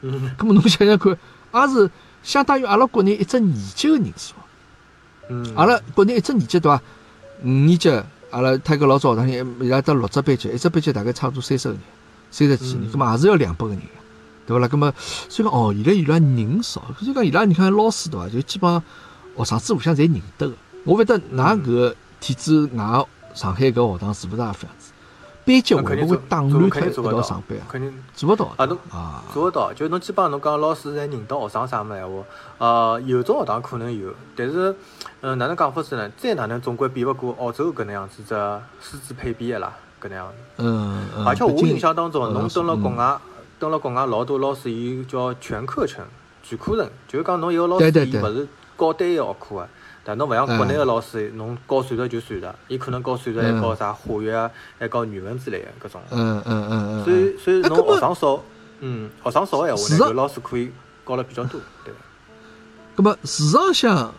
[0.00, 1.18] 嗯咁么侬想想看，
[1.52, 1.90] 也是
[2.22, 4.34] 相当于阿拉国内一只年级个人数。
[5.28, 5.54] 嗯。
[5.54, 6.80] 阿拉国内一只年级对伐？
[7.42, 7.90] 五年级，
[8.30, 9.32] 阿拉泰国老早学堂里
[9.66, 11.82] 伊拉得六只班级，一只班级大概差不多三十个人，
[12.30, 13.80] 三十几人，嗯咁么也是要两百个人，
[14.46, 14.68] 对勿啦？
[14.68, 14.92] 咁么
[15.28, 18.28] 所以讲哦，现在伊拉人少，所以讲伊拉你看老师对伐？
[18.28, 18.82] 就基本上
[19.36, 20.54] 学生子互相侪认得个。
[20.84, 24.54] 我勿晓得㑚搿个体制外上海搿学堂是勿是也勿？
[25.48, 27.64] 班级会勿会打乱脱一做肯定做勿到道上班啊？
[27.70, 32.22] 肯定做勿到啊，侬啊，做勿到，就侬基本上侬讲老师侪认得学生啥么闲话，
[32.58, 34.74] 呃，有种学堂可能有，但是，
[35.22, 36.10] 嗯、哪能讲法子呢？
[36.18, 38.34] 再哪能总归比勿过澳洲搿能样子只
[38.80, 40.28] 师资配比个啦，搿能样。
[40.58, 41.26] 嗯嗯。
[41.26, 43.18] 而且我印象当中，侬蹲辣国外，
[43.58, 46.04] 蹲辣国外老多老师伊叫全课程、
[46.42, 48.46] 全课程，就是讲侬一个老师伊勿是
[48.78, 49.68] 教单一学科个。
[50.08, 56.00] 但侬勿像国内嗯个老师，侬教数学就算了，伊可能教数学还嗯教啥化学啊，还教语文之类个搿种。
[56.10, 57.04] 嗯嗯嗯嗯。
[57.04, 58.42] 所以所以侬学生少，
[58.80, 60.72] 嗯，学生少个闲话呢，是啊就老师可以
[61.06, 61.92] 教了比较多，对。
[62.96, 64.14] 搿么市场上，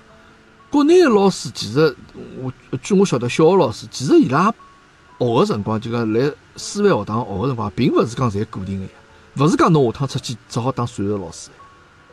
[0.69, 1.95] 国内个老师其实，
[2.39, 4.53] 我据我晓得，小学老师其实伊拉
[5.17, 6.21] 学个辰光，就讲来
[6.55, 8.91] 师范学堂学个辰光，并勿是讲侪固定个呀。
[9.37, 11.49] 勿是讲侬下趟出去只好当数学老师，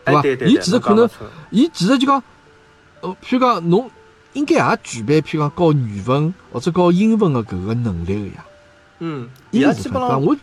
[0.03, 0.23] 对，伐？
[0.23, 1.07] 对对，伊其实可能
[1.51, 2.23] 伊其实就讲，
[3.01, 3.91] 呃，譬如讲侬
[4.33, 8.45] 应该也具备譬如讲教语文或者教英文的搿个能力个呀。
[8.99, 10.37] 嗯，伊拉应该是基本上我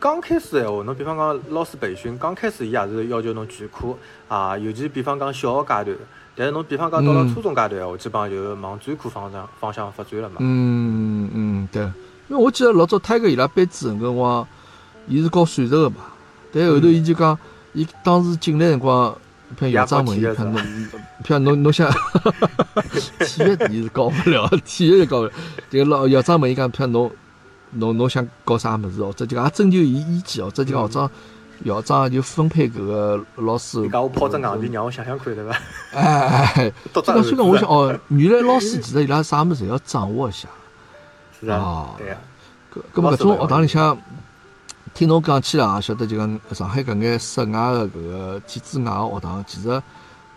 [0.00, 3.96] 刚开始闲话，侬比方讲老师培训，刚开始伊也是要求侬全科
[4.28, 5.98] 啊，尤其比方讲小学阶段，
[6.36, 10.36] 但是侬比方讲到了嗯初中阶段闲话，基本上就往专科方向方向发展了嘛。
[10.40, 11.82] 嗯嗯对，
[12.28, 14.48] 因为我记得老早泰哥伊拉班主任搿辰光，
[15.08, 15.96] 伊是教算术个嘛，
[16.52, 17.38] 但后头伊就讲，
[17.72, 19.16] 伊当时进来辰光，
[19.54, 20.62] 譬如校长问伊，也看侬，
[21.22, 21.90] 譬如侬侬想，
[23.20, 25.32] 体育伊是搞不了，体育是搞不了。
[25.70, 27.10] 这个老校长问伊讲，譬如侬
[27.70, 29.12] 侬侬想搞啥物事，哦？
[29.16, 30.50] 这就讲也征求伊意见，哦。
[30.52, 31.10] 这就讲校长
[31.64, 33.88] 校长就分配搿个老师你。
[33.88, 35.56] 讲我抛只硬币，让我想想看，对伐？
[35.92, 40.48] 哎哎哎，多这个虽然我想哦，原来老师其实伊拉啥物事侪要掌握一下。
[41.40, 42.16] 是啊哦，对呀，
[42.74, 43.96] 搿搿么搿种学堂里向，
[44.94, 49.82] 听侬讲起来也晓得，就讲上海搿眼室外的搿个体制外的学堂，其实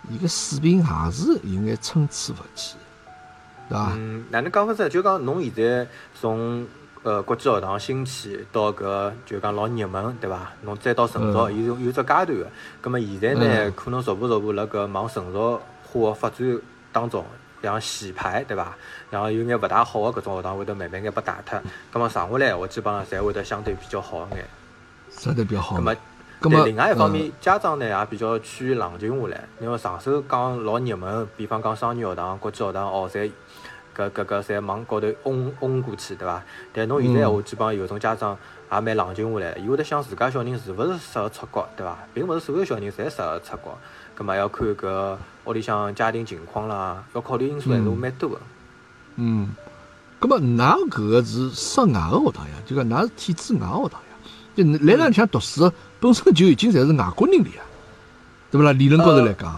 [0.10, 2.76] 伊个水平也是有眼参差勿齐，
[3.70, 3.92] 对伐？
[3.96, 4.90] 嗯，哪能讲法子？
[4.90, 5.88] 就讲侬现在
[6.20, 6.66] 从
[7.04, 10.52] 呃国际学堂兴起到搿就讲老热门，对伐？
[10.64, 12.48] 侬再到成熟，嗯伊是有只阶段个。
[12.82, 16.60] 葛么现在呢嗯，可能逐步逐步辣搿往成熟化个发展
[16.92, 17.24] 当中，
[17.62, 18.76] 像洗牌，对伐？
[19.10, 21.60] 然后有眼勿大好个搿种学堂会得慢慢眼被打脱。
[21.92, 24.46] 葛么剩下来，我基本上侪会得相对比较好眼。
[25.10, 25.82] 相对比较好葛。
[25.82, 25.96] 么
[26.40, 33.32] 葛么但另外一方嗯面，家长呢也比较趋于冷静下来，因为上手讲老热门，比方讲商业学堂、国际学堂哦，侪
[33.96, 36.44] 搿搿搿侪往高头嗡嗡过去，对伐？
[36.72, 38.38] 但侬现在闲话，基本上有种家长
[38.72, 41.98] 也蛮冷静下来，伊会得想自家小人是勿是适合出国，对伐？
[42.14, 43.78] 并勿是所有小人侪适合出国，
[44.14, 48.40] 葛末要看搿屋里向家庭情况啦，要考虑因素还是蛮多个。
[49.16, 49.50] 嗯，
[50.20, 54.08] 葛么㑚搿个是室外个学堂呀，就讲㑚是体制外个学堂呀，
[54.56, 57.64] 就来那里向读书的本身就已经侪是外国人了呀，
[58.52, 58.72] 对勿啦？
[58.74, 59.56] 理论高头来讲，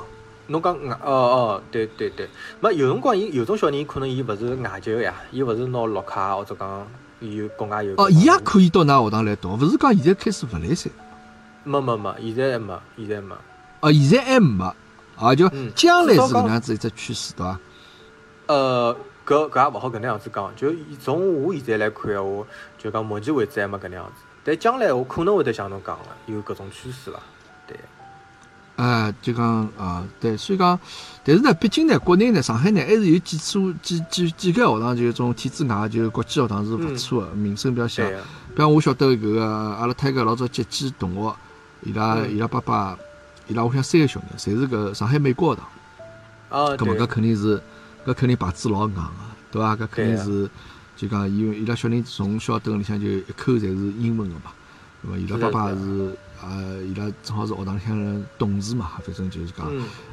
[0.48, 2.28] 侬讲外哦哦，对对对，
[2.60, 6.86] 没有辰光伊有种小人可能伊勿是外籍个呀，伊勿是拿绿卡或者讲伊
[7.20, 7.94] 有国外有。
[7.98, 10.92] 哦，伊也可以到㑚学堂来读，勿是讲现在开始勿来三。
[11.64, 13.36] 没没没，现在还没，现在没。
[13.82, 14.74] 哦，现在还没，
[15.18, 17.60] 啊，就嗯将来是搿能样子一只趋势，对伐？
[18.48, 22.46] 呃，搿搿也勿好搿能样子讲，就从我现在来看闲话，
[22.78, 24.24] 就讲目前为止还没搿能样子。
[24.44, 27.20] 但将来我可能会得像侬讲个，有搿种趋势伐？
[28.80, 30.80] 对，哎，就讲啊，对，所以讲，
[31.24, 38.10] 但是呢，毕竟呢，国内呢，上海呢，还是有几所几几几个学堂，就是种体制外，就是国际学堂是勿错的，名声比较响。
[38.50, 41.36] 比方我晓得搿个阿拉泰个老早接机同学，
[41.84, 42.98] 伊拉嗯伊拉爸爸，
[43.48, 45.70] 伊拉屋里向三个小人，侪是搿上海美国学堂。
[46.50, 47.62] 啊，搿么搿，肯定是，
[48.06, 49.02] 搿肯定牌子老硬个，
[49.52, 49.76] 对伐？
[49.76, 50.50] 搿肯定是，
[50.96, 54.52] 就讲伊伊拉小人从小蹲里向就一口侪是英文个嘛。
[55.02, 59.68] 对伐伊拉爸爸是呃，伊拉正好是学堂里向的董事嘛，反正就是讲，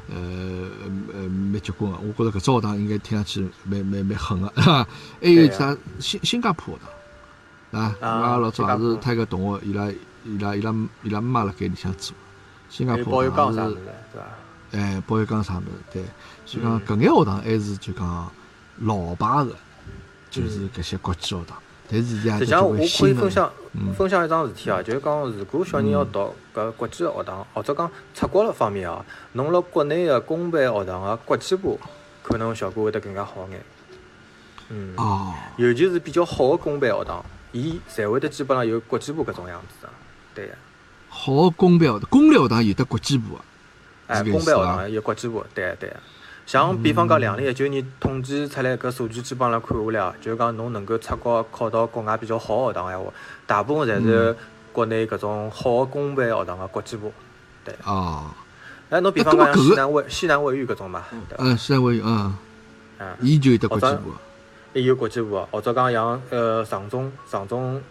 [0.09, 0.69] 嗯，
[1.13, 1.97] 呃呃蛮结棍个。
[1.99, 4.87] 我觉着搿只学堂应该听上去蛮蛮蛮狠个，哈。
[5.21, 6.79] 还有啥新新加坡学
[7.71, 9.89] 堂，啊，啊阿拉老早也是他一个同学，伊拉
[10.25, 12.15] 伊拉伊拉伊拉妈辣盖里向做，
[12.69, 13.69] 新加坡学堂是保育岗啥物。
[13.69, 13.75] 事，
[14.11, 14.27] 对伐？
[14.71, 16.03] 哎，包月岗啥物事，对，
[16.45, 18.31] 所以讲嗯搿眼学堂还是就讲
[18.79, 19.55] 老牌个，
[20.29, 21.57] 就是搿些国际学堂。
[21.89, 23.15] 但是现在也实际上，我可以新
[23.95, 31.79] 分享一桩事体啊，就是讲，如果小人要读搿国际学堂，或者讲出国了方面啊，侬辣国内个公办学堂个国际部，
[32.23, 33.61] 可能效果会得更加好眼。
[34.69, 39.93] 嗯，哦，尤其是比较好个公办学堂，伊侪会得基本上有国际部搿种样子个。
[40.33, 40.53] 对个，
[41.09, 43.41] 好个公办学堂，公立学堂有得国际部个，
[44.07, 45.95] 哎，公办学堂有国际部，对个对个。
[46.47, 53.11] 像比方讲，两零一九年统计出来搿数据，基本上看下来啊，就是讲侬能够出国考到国外比较好个学堂闲话，
[53.45, 54.33] 大部分侪是
[54.71, 57.11] 国内搿种好个公办学堂个国际部。
[57.65, 57.75] 对。
[57.83, 58.23] 哦，
[58.89, 61.43] 哎，侬比方讲西南卫西南卫语搿种嘛，对伐？
[61.43, 62.33] 嗯，西南卫嗯，
[62.99, 64.17] 嗯，伊就有得国际部个。
[64.71, 67.81] 也有国际部个，或者讲像呃上中上中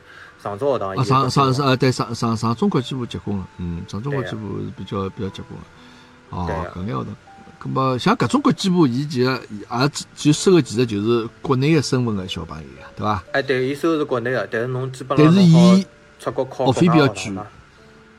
[0.43, 6.37] 上中学堂上上上呃，对上上上中国际部结棍个，嗯，上中国际部是比较比较结棍个。
[6.39, 7.07] 哦，搿眼学堂，
[7.59, 13.25] 葛么像搿种国际部，伊其实也只就收个其实就是国内个身份个小朋友呀，对伐？
[13.33, 15.87] 哎，对，伊收的是国内个，但是侬基本上但是伊
[16.19, 17.33] 出国考学费比较贵。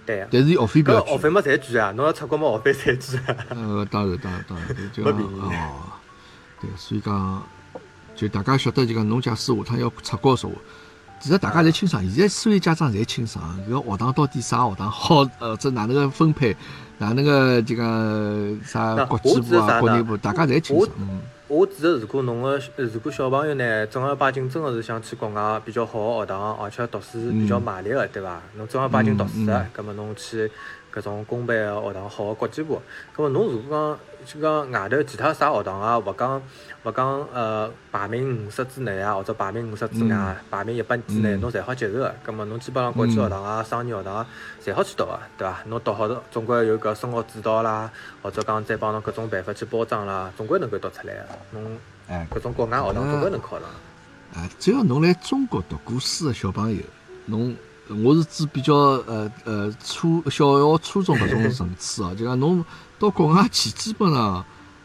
[0.06, 0.28] 对个。
[0.32, 1.12] 但是伊学费比较贵。
[1.12, 3.46] 搿学费嘛侪贵啊，侬要出国嘛学费侪贵啊。
[3.50, 5.52] 呃，当然当然当然， 就讲哦，
[6.62, 7.44] 对，所以讲
[8.16, 10.56] 就大家晓得就讲侬假使下趟要出国个说话，
[11.20, 16.56] 其实大家侪清爽，现在所有家长侪清爽，搿个学堂到底啥学堂好，呃，这哪能个分配，
[16.98, 20.90] 哪能个就讲啥国际部啊、国内部，大家侪清爽。
[21.00, 28.42] 嗯我指的，如果侬个如果小朋友呢，正儿八经真个是想去国外比较好个学堂，而且读书比较卖力个，对伐？
[28.58, 30.52] 侬正儿八经读书个，葛末侬去
[30.98, 32.82] 搿种公办个学堂，好个国际部，
[33.16, 36.42] 葛末侬如果讲就讲外头其他啥学堂啊，勿讲
[36.84, 42.16] 勿讲呃排名五十之内啊，或者排名五十之外，排名一百之内，侬侪好接受个。
[42.24, 44.28] 葛末侬基本上国际学堂啊、商业学堂啊，
[44.64, 45.60] 侪好去读个，对伐？
[45.68, 47.90] 侬读好的，总归有搿升学指导啦，
[48.22, 51.24] 或者讲再帮侬各种办法去包装啦，总归能够读出来个。
[51.52, 51.78] 侬
[52.08, 53.70] 哎，搿种国外学堂总归能考上。
[54.34, 56.82] 啊，只要侬来中国读过书个小朋友，
[57.26, 57.56] 侬
[58.04, 62.64] 我是指比较呃呃初小学、初中搿种层次哦， 就讲侬
[63.00, 64.44] 到国外去，基本上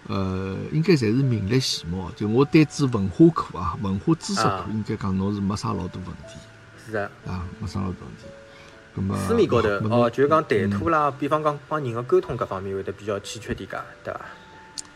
[0.08, 2.10] 呃应该侪是名列前茅。
[2.16, 6.38] 就我对指文化课啊，文化知识课啊，应该讲侬是没啥老大问题
[6.86, 7.04] 是个。
[7.26, 8.26] 啊，没啥老大问题。
[8.94, 14.20] 咁么书面高头哦，就是讲谈吐啦，比方讲帮人个沟通搿方面会得比较欠缺点介，对伐？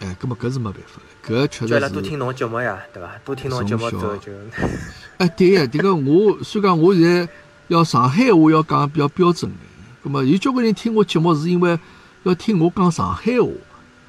[0.01, 2.17] 哎，搿么搿是没办法的，搿确实叫伊拉多听是。
[2.19, 3.19] 侬节目呀，对伐？
[3.25, 4.31] 多听侬节目之后就，
[5.17, 7.27] 哎，对呀，迭个我虽然讲我现在
[7.69, 11.79] 要上海话要讲比较标准眼，咁么有交关人听我节目是因为
[12.23, 13.49] 要听我讲上海话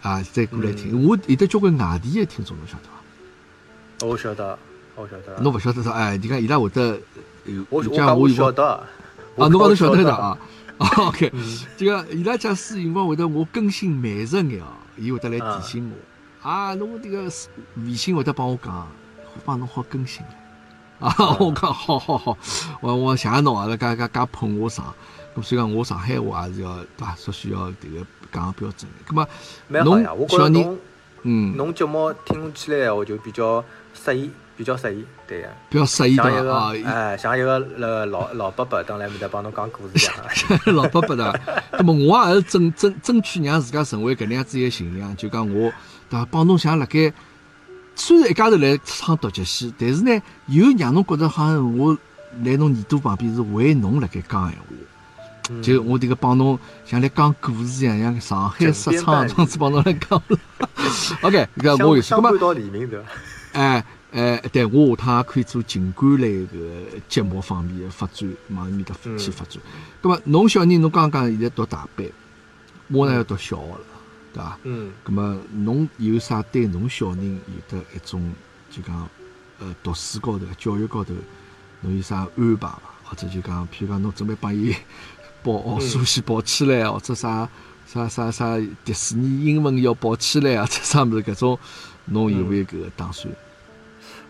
[0.01, 1.03] 啊，再过来听。
[1.05, 2.84] 我有得交关外地的听众，侬晓得
[3.99, 4.05] 伐？
[4.08, 4.60] 我晓得，
[4.95, 5.41] 我晓得。
[5.41, 6.99] 侬勿晓得啥，哎，你看伊拉会得
[7.45, 8.64] 有，我我讲我晓得。
[8.68, 10.38] 啊，侬讲侬晓得的的啊。
[10.78, 11.32] 啊，OK，
[11.76, 16.47] 这个伊拉假使有辰光会得我更新慢热眼哦，伊会得来提醒我。
[16.47, 17.24] 啊，侬这个
[17.78, 18.88] 微信会得帮我讲，
[19.43, 20.30] 帮侬好更新了。
[21.00, 22.38] 啊， 我讲好好好，
[22.82, 24.86] 我我谢谢侬啊，介介介捧我上。
[25.36, 27.16] 咁所以讲我上海话也是要对伐？
[27.26, 29.14] 必须要迭个讲标准的。
[29.14, 29.28] 咁么，
[29.84, 30.78] 侬小人侬
[31.24, 35.50] 嗯，侬节目听起来闲话就比较适意，比较适宜，对个。
[35.70, 36.58] 比较适意像一个对伐？
[36.58, 40.16] 啊，哎，像一个呃老老伯伯当来面搭帮侬讲故事一样。
[40.76, 41.39] 老伯伯的，
[41.74, 45.72] 那么我也是争争争取让自家成为搿能样子一个形象，就讲我
[46.10, 46.26] 对伐？
[46.32, 47.14] 帮侬像辣盖，
[47.98, 51.98] 虽然一家头来唱独角戏，但是呢，又让侬觉着好像我
[52.43, 54.66] 来侬耳朵旁边是为侬辣盖讲闲话。
[55.50, 60.22] 嗯就我迭个帮侬像来讲故事一样，像上海说唱这样子帮侬来讲。
[61.24, 62.14] OK，搿我有事。
[62.14, 63.06] 咁么到黎明对伐？
[63.54, 66.58] 哎哎，对我下趟也可以做情感类个
[67.08, 69.62] 节目方面的发展，往埃面搭嗯去发展。
[70.02, 72.06] 那么，侬小人侬刚刚现在读大班，
[72.89, 73.80] 马上要读小学了，
[74.38, 74.58] 对伐？
[74.64, 78.32] 嗯，咁么，侬有啥对侬小人有得一种
[78.70, 79.10] 就讲
[79.60, 81.14] 呃读书高头、教育高头，
[81.82, 82.82] 侬有啥安排伐？
[83.04, 84.76] 或者就讲，譬如讲侬准备帮伊
[85.42, 87.48] 报奥数先报起来，或者啥
[87.86, 91.58] 啥啥啥迪士尼英文要报起来啊，这啥物事搿种，
[92.06, 93.34] 侬有没有搿个打算？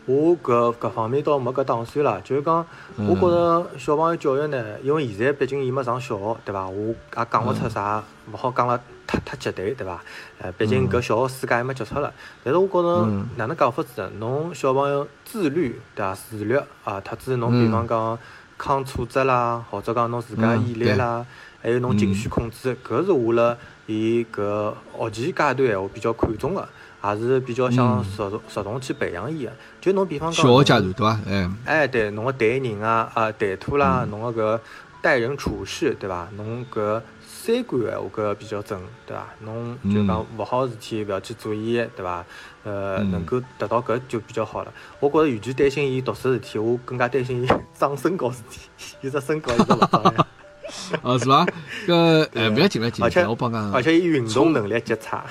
[0.07, 6.65] 我搿搿方面倒没搿打算啦，就是讲，我觉着小朋友教育呢，因为现在毕竟伊没上小学，对伐？
[6.69, 8.01] 我也讲勿出啥，
[8.31, 10.01] 勿好讲了太太绝对，对伐？
[10.39, 12.13] 呃，毕竟搿小学世界还没接触了。
[12.41, 14.09] 但是我觉着嗯哪能讲法子呢？
[14.19, 16.15] 侬小朋友自律，对伐？
[16.15, 18.17] 自律啊，特子侬比方讲
[18.57, 21.25] 抗挫折啦，或者讲侬自家嗯毅力啦，
[21.61, 26.65] 还有侬情绪控制，搿是我辣伊搿学前阶段闲话比较看重个。
[27.03, 31.19] 也是比较想着重着重去培养伊个，就侬比方讲，小学阶段对伐？
[31.27, 34.59] 哎，哎，对，侬个待人啊，啊，谈吐啦，侬个搿
[35.01, 36.27] 待人处事，对伐？
[36.35, 39.25] 侬搿三观闲话搿比较正，对伐？
[39.41, 42.25] 侬就讲勿好事体勿要去做伊，对伐？
[42.63, 44.73] 呃，能够达到搿就比较好了。
[44.99, 48.59] 我觉着与其担心伊读书事体，我更加担心伊长身高事体，
[49.01, 50.27] 伊只身高一直勿长呀，
[51.03, 51.45] 哦，是伐？
[51.87, 53.71] 搿 哎，勿要紧，勿要紧而且，我帮讲。
[53.71, 55.23] 而且伊运动能力极差，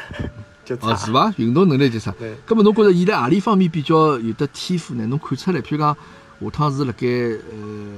[0.75, 0.93] 极差。
[0.93, 1.33] 哦，是伐？
[1.37, 2.11] 运动能力就啥？
[2.19, 5.07] 对咁么侬觉着伊辣何里方面比较有得天赋呢？
[5.07, 5.97] 侬看出来，譬如讲
[6.41, 7.39] 下趟是辣盖呃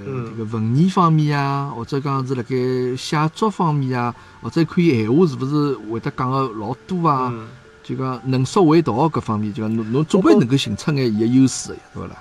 [0.06, 2.54] 嗯这个文艺方面啊，或者讲是辣盖
[2.96, 7.30] 写作方面啊，或者看伊闲话是勿是会得讲个老多啊？
[7.32, 7.48] 嗯。
[7.82, 12.16] 就讲能说会道各方面，就讲侬侬总归能够寻出眼伊个优势对勿啦？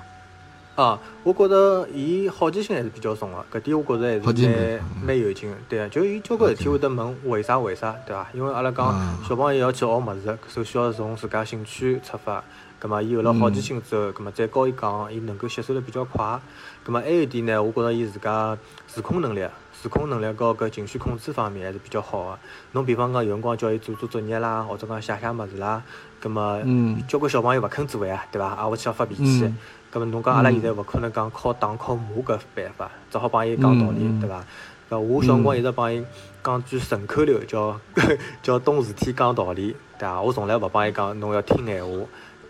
[0.78, 5.57] 啊，我觉着伊好奇心还是比较重个，搿点我觉着还是蛮蛮有劲个。
[5.67, 8.28] 对啊，就伊交关事体会得问为啥为啥，对伐？
[8.32, 12.43] 因为阿拉讲啊小朋友要去学物事，首先要从自家兴趣出发。
[12.80, 16.39] 葛末伊有了好奇心之后，葛末再教伊讲，伊能够吸收得比较快。
[16.84, 18.55] 葛末还有一点呢，我觉着伊自家
[18.86, 22.39] 自控能力、自控能力和搿情绪控制方面还是比较好个。
[22.73, 25.82] 侬比方讲有辰光叫伊做做作业啦，或者讲写写物事啦，
[26.21, 28.49] 葛末嗯交关小朋友勿肯做呀，对伐？
[28.49, 29.51] 啊，我去要发脾气。
[29.91, 34.43] 嗯咁么侬讲阿拉现在勿可能讲靠打靠骂搿办法，只好帮伊讲道理，对伐？
[34.89, 36.03] 搿我小辰光一直帮伊
[36.43, 37.79] 讲句顺口溜，叫
[38.43, 40.21] 叫懂事体讲道理，对伐？
[40.21, 41.91] 我从来勿帮伊讲侬要听闲话，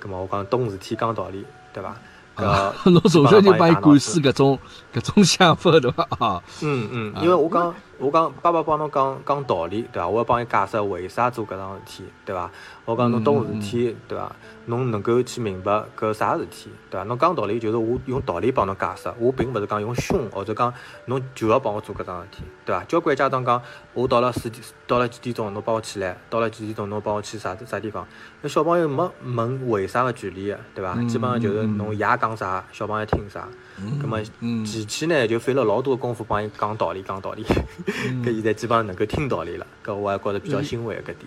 [0.03, 1.89] 咁么我讲懂事体讲道理，对伐？
[2.35, 4.59] 啊搿， 侬从小就帮伊灌输搿种
[4.93, 6.07] 搿种想法，对伐？
[6.19, 10.07] 啊，嗯嗯，啊因为我讲我讲爸爸帮侬讲讲道理，对伐？
[10.07, 12.49] 我要帮伊解释为啥做搿桩事体，对伐？
[12.85, 14.31] 我讲侬懂事体，对伐？
[14.65, 17.03] 侬能够去明白搿啥事体，对伐？
[17.05, 20.71] 侬讲道理就是我用道理帮侬解释，我并勿是讲用凶或者讲
[21.05, 22.83] 侬就要帮我做搿桩事体，对伐？
[22.83, 23.59] 交关家长讲，
[23.95, 28.05] 我到了四点，到了几点钟侬帮我起来，到了几点钟侬帮我去啥啥地方？
[28.43, 30.93] 那小朋友没问为啥个权利个，对伐？
[31.05, 33.47] 基本上就是侬爷讲啥，小朋友听啥。
[34.01, 34.19] 葛末
[34.65, 37.43] 前期呢就费了老多功夫帮伊讲道理，讲道理。
[38.25, 41.17] 搿现在基本上能够听道理了，搿我还觉着比较欣慰搿点。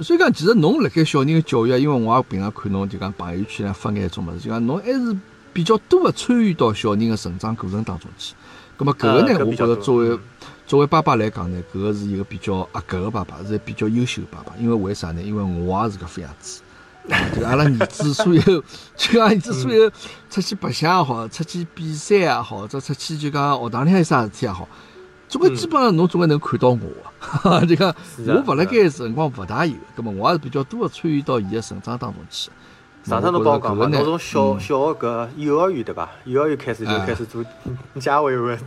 [0.00, 5.16] 所以讲，其实侬辣盖小人个教育，因为我也平常看侬就讲朋友圈上发眼种物事，就讲侬还是
[5.52, 8.34] 比较多个参与到小人个成长过程当中去。
[8.76, 10.18] 葛末搿个呢，我觉着作为
[10.66, 14.52] 作为爸爸来讲呢，搿个是一个比较合格个爸爸，是比较优秀个爸爸。
[14.58, 15.22] 因为为啥呢？
[15.22, 16.60] 因为我也是搿副样子。
[17.34, 19.90] 就阿拉儿子所有，就讲儿子所有
[20.28, 24.68] 出去白相也好，出去比赛也好，或者出去就讲学堂里向有啥事体也好，
[25.28, 27.94] 总归基本上侬总归能看到我，就讲
[28.26, 32.50] 我勿辣盖辰光勿大有，葛末我也是比较多个参与到伊个成长当中去。
[33.04, 36.10] 上趟侬帮我讲嘛，侬从小小学搿幼儿园对伐？
[36.26, 37.42] 幼儿园开始就开始做
[37.98, 38.58] 家委会。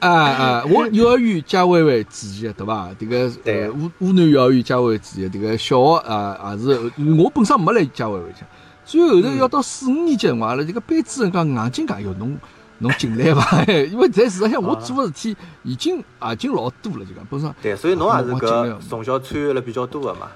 [0.00, 0.64] 啊啊！
[0.68, 2.88] 我幼儿园家委会主席，对伐？
[2.98, 8.44] 迭个呃，湖湖南幼儿园家委会主席，迭个小学啊，也是我本身没来家委会去。
[8.84, 12.36] 最后头要到四五年级辰光了，这个班主任讲硬劲讲哟侬
[12.78, 13.62] 侬进来伐？
[13.64, 17.54] 因为在事实上我做个事体已经已经老多了，就讲本身。
[17.62, 20.28] 对，所以侬也是搿从小参与了比较多个嘛。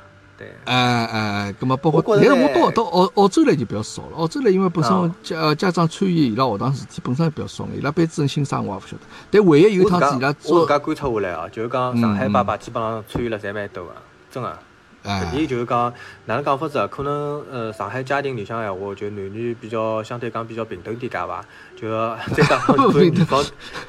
[0.45, 4.17] 对，哎哎，咁么包括，但是我到到澳澳洲来就比较少了。
[4.17, 9.03] 澳洲来因为本身家家长参与伊拉学堂事体本身也比较少，伊拉班主任姓啥我也勿晓得。
[9.31, 13.93] 但唯一有一趟是伊拉做，我自家观察下来啊，就是讲上海爸爸基本上参与了侪蛮多个，
[14.31, 14.59] 真个。
[15.05, 15.93] 搿点就是讲，
[16.25, 16.87] 哪能讲法子啊？
[16.87, 21.45] 可能呃，上海家庭里向闲话，就男女比较相对讲比较平等点介伐？
[21.77, 21.91] 就
[22.35, 22.59] 再讲
[22.99, 23.45] 女方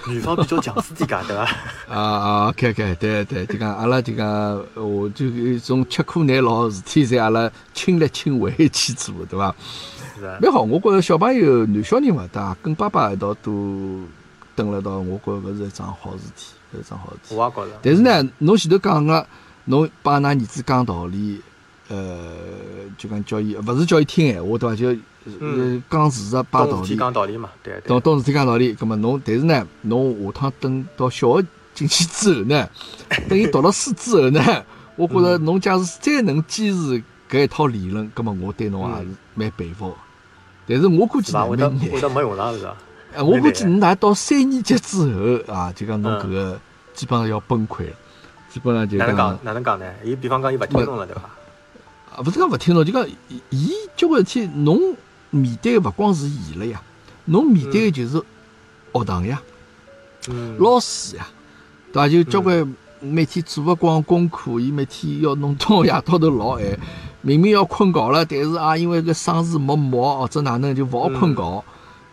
[0.10, 1.44] 女方比较强势点介，对伐？
[1.88, 5.26] 啊啊，OK OK，对对，就讲阿拉就讲，我就
[5.64, 9.56] 从吃苦耐劳事体，侪阿拉亲力亲为去做，对伐？
[10.20, 10.38] 是啊。
[10.42, 14.02] 蛮好，我觉着小朋友男小人勿大，跟爸爸一道都
[14.54, 17.36] 蹲辣道，我觉着搿是一桩好事体，搿是一桩好事体。
[17.36, 17.72] 我也觉着。
[17.82, 19.26] 但是呢，侬前头讲个。
[19.66, 21.42] 侬帮㑚儿子讲道理，
[21.90, 22.32] 呃，
[22.98, 24.76] 就讲叫伊，勿是叫伊听闲话，对伐？
[24.76, 24.88] 就
[25.40, 26.96] 呃讲事实，摆道理。
[26.96, 27.82] 讲道理嘛，对。
[27.88, 32.70] 懂懂事体讲道理，葛末侬，但是呢，侬下趟等到小学进去之后呢，
[33.28, 34.64] 等伊读了书之后呢，
[34.96, 39.94] 我觉着侬假使再能坚持搿一套理论，葛末我对侬也是蛮佩服。
[40.68, 42.68] 但是我估计会得会得没用上是
[43.18, 46.60] 我估计你大到三年级之后啊，就讲侬搿个
[46.94, 47.96] 基本上要崩溃了。
[48.56, 49.38] 基本上就哪能讲？
[49.44, 49.86] 哪能讲呢？
[50.02, 51.24] 伊比方讲，伊勿听侬了，对伐？
[52.16, 53.06] 啊，勿是讲勿听侬，就讲
[53.50, 54.96] 伊交关事体，侬
[55.30, 56.82] 面对个勿光是伊了呀，
[57.26, 58.24] 侬面对个就是
[58.94, 59.42] 学堂呀，
[60.58, 61.28] 老师呀，
[61.92, 62.08] 对伐？
[62.08, 66.64] 就交关每天做勿光功课，伊每天要弄到夜到头老晚，
[67.20, 71.64] 明明要困觉了，但是啊，因为搿嗓子没毛或者哪能就勿好困觉，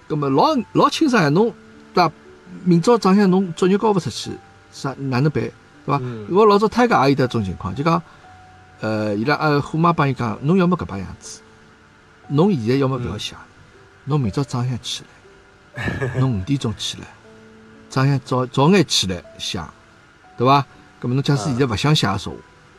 [0.09, 1.55] 葛末老老清爽呀，侬
[1.95, 2.12] 对伐？
[2.64, 4.32] 明朝早向侬作业交勿出去，
[4.72, 5.45] 啥哪能办？
[5.85, 6.01] 对伐？
[6.30, 8.03] 我老早他家也有得种情况，就讲，
[8.80, 11.41] 呃，伊拉呃虎妈帮伊讲，侬要么搿把样子，
[12.28, 13.35] 侬现在要么勿要写，
[14.05, 15.05] 侬明朝早上起
[15.74, 17.07] 来， 侬五点钟起来，
[17.89, 19.61] 早上早早眼起来写，
[20.37, 20.64] 对伐？
[21.01, 22.33] 搿么侬假使现在勿想写说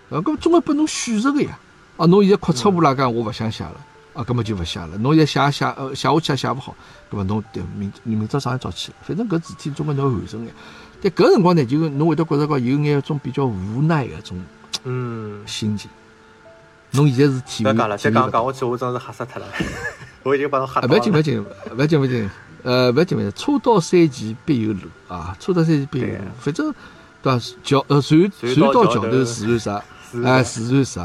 [0.10, 1.60] 话，啊，搿总归拨侬选择个呀。
[1.98, 3.76] 啊，侬现在哭出乌拉讲，我勿想写了，
[4.14, 4.98] 啊，搿么就勿写了。
[4.98, 6.76] 侬现在写写呃写下去也写勿好，
[7.12, 7.44] 搿么侬
[7.74, 10.52] 明明朝早上早起来，反正搿事体总归侬完成个。
[11.04, 14.42] 但搿辰光呢，就侬会得觉着讲有眼一种比较无奈个种
[14.86, 15.92] 嗯心情。
[16.92, 19.48] 侬现在是体会，再讲了，再讲讲下去，我真是吓死脱了。
[20.24, 20.94] 我已经把侬吓到了。
[20.94, 21.46] 勿要紧，勿要紧，
[21.76, 22.30] 勿要紧，勿要紧。
[22.64, 23.34] 呃，勿要紧，勿要紧。
[23.36, 24.80] 车到山前必有路
[25.10, 26.14] 啊，车到山前必有路。
[26.40, 26.74] 反正
[27.22, 27.46] 对伐？
[27.64, 29.84] 桥呃，船船到桥头自然啥，
[30.24, 31.00] 哎，自然直。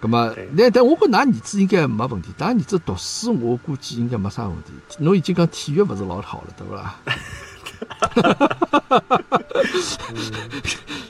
[0.00, 2.28] 葛么，但但我觉㑚儿子应该没问题。
[2.38, 4.72] 㑚儿子读书，我估计应该没啥问题。
[4.98, 6.94] 侬已经讲体育勿是老好了，对勿啦？
[7.98, 8.48] 哈哈
[8.88, 9.42] 哈哈哈！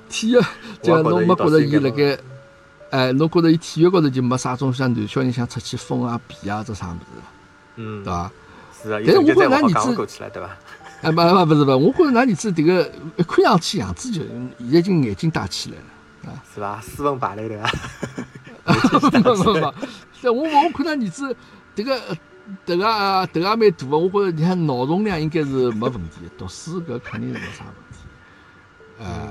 [0.09, 0.41] 体育，
[0.83, 2.19] 就侬没觉着伊辣盖，
[2.91, 7.23] 哎，侬觉着伊体育高头就没啥种像男小人想出去疯啊、比啊这啥物事，
[7.77, 8.31] 嗯，对伐？
[8.83, 10.51] 是啊，但是我觉着㑚儿子，对伐？
[11.03, 16.81] 哎，不不不是不，我觉着㑚儿子迭个一看上去样子就现在已经眼睛大起来了，啊，是伐？
[16.81, 17.71] 斯文败类对伐？
[19.11, 19.75] 不不不，
[20.21, 21.37] 但我我看㑚儿子
[21.77, 22.01] 迭个。
[22.67, 22.83] 头也
[23.33, 27.99] 头也蛮大个，我觉着你看脑容量应该是没问题， 读书搿肯定是没啥问题。
[29.01, 29.29] 呃，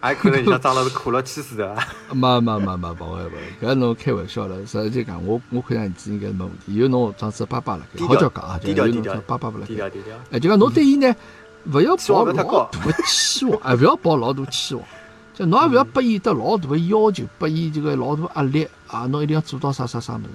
[0.00, 1.76] 还可能像长了是苦了气似的。
[2.12, 3.30] 没没没没，勿会勿
[3.60, 4.64] 会，搿侬开玩笑了。
[4.64, 6.74] 实际讲，我我看样子应该是没问题。
[6.76, 9.66] 有侬装子爸爸了，好叫讲啊，就有侬爸爸勿了。
[9.66, 10.16] 低调低调。
[10.30, 11.12] 哎，就讲侬对伊呢，
[11.72, 12.70] 勿要抱老大个
[13.04, 14.84] 期望，哎，勿要抱老大期望。
[15.34, 19.06] 就侬也勿要拨伊得老大个要求，拨伊这个老大压力啊！
[19.06, 20.28] 侬一定要做到啥啥啥物事。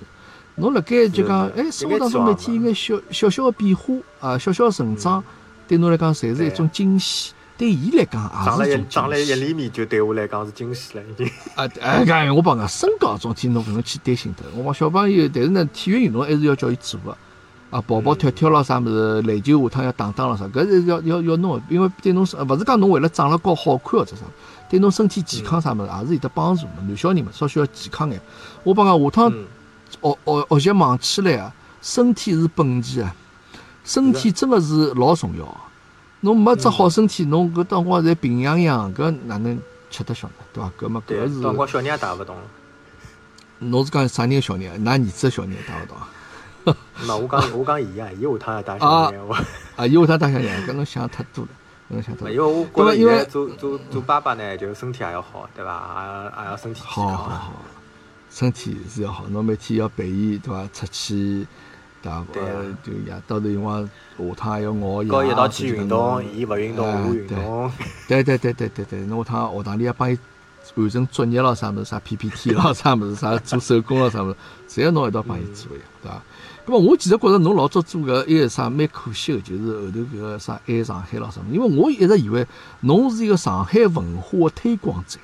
[0.55, 5.23] 侬辣盖就讲，哎，生活当中每天应该小小小个变化啊，小小个成长，
[5.67, 7.33] 对侬来讲侪是一种惊喜。
[7.57, 9.33] 对伊来讲长了也是一种长了一。
[9.33, 11.25] 厘米，就对我来讲是惊喜了，已经。
[11.55, 14.43] 啊，哎，搿我帮讲，身高种体侬勿用去担心的。
[14.57, 17.15] 我讲小朋友，但是呢，体育运动还是要叫伊做个。
[17.71, 24.23] 啊，跑跑跳跳咯，啥物事，篮球下趟要打打咯啥，搿是要要要弄的，因为对侬是勿是讲侬为了长了高好看或者啥，
[24.69, 26.73] 对侬身体健康啥物事也是有得帮助嘛。
[26.85, 28.21] 男小人嘛，稍许要健康眼。
[28.63, 29.45] 我帮讲，下趟嗯，
[30.01, 33.15] 学学学习忙起来啊，身体是本钱啊，
[33.83, 35.55] 身体真的是老重要的。
[36.21, 39.59] 侬没只好身体，侬搿辰光侪病殃殃，搿哪能
[39.91, 40.33] 吃得消呢？
[40.53, 40.71] 对伐？
[40.79, 42.41] 搿么对，搿辰光是小人也带勿动了。
[43.59, 44.97] 侬是讲啥人个小人啊？
[44.97, 46.09] 㑚儿子个小人带勿动啊？
[47.07, 49.39] 那我讲我讲伊啊，伊下趟要打小人闲话。
[49.75, 51.49] 啊，伊下趟打小人，搿侬想太多了，
[51.91, 52.53] 搿侬想太因多了。
[52.53, 56.31] 为我觉着现在做做做爸爸呢，就身体也要好，对伐？
[56.37, 57.07] 也也要身体健康。
[57.07, 57.53] 好好好，
[58.35, 60.67] 身体是要好，侬每天要陪伊，对伐？
[60.73, 61.47] 出去，
[62.01, 62.25] 对伐？
[62.33, 65.09] 对啊呃，就夜到头辰光，下趟还要熬夜。
[65.09, 67.71] 高一道去运动，伊勿运动，哎我运动。
[68.09, 70.19] 对对对对对对，侬下趟学堂里也帮伊
[70.75, 74.35] 完成作业咯，啥物事，啥 PPT 咯，啥物事，啥做手工咯，啥物事，
[74.67, 76.21] 侪要侬一道帮伊做呀，对伐？
[76.67, 82.45] 咁么我其实觉着侬老早做搿一个啥蛮可惜个，就是后头搿个啥爱上海咯啥物事，因为我一直以为
[82.81, 85.17] 侬是一个上海文化的推广者。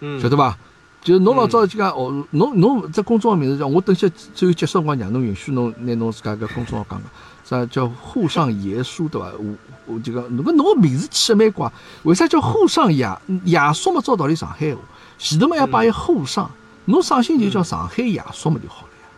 [0.00, 0.58] 嗯，晓得伐？
[1.04, 6.98] 就是侬老早就讲哦，侬侬只公众号名字叫，我等歇最后结束辰光让侬允许侬拿侬自家个公众号讲
[7.44, 9.30] 讲，啥叫沪上爷叔对伐？
[9.38, 11.70] 我我这个侬搿侬个名字起得蛮怪，
[12.04, 14.00] 为啥叫沪上亚亚叔嘛？
[14.00, 14.80] 照道理上海话，
[15.18, 16.50] 前头嘛要摆一沪上，
[16.86, 19.08] 侬上姓就叫上海亚叔嘛就好了呀。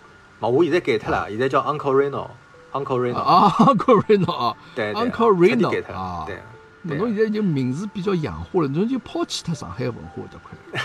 [0.41, 6.25] 哦，我现在改脱了，现在叫 Uncle Reno，Uncle Reno 啊，Uncle Reno 啊对对，Uncle Reno 改脱了啊。
[6.27, 10.83] 对侬现在就名字比较洋化了，侬就抛弃脱上海文化这块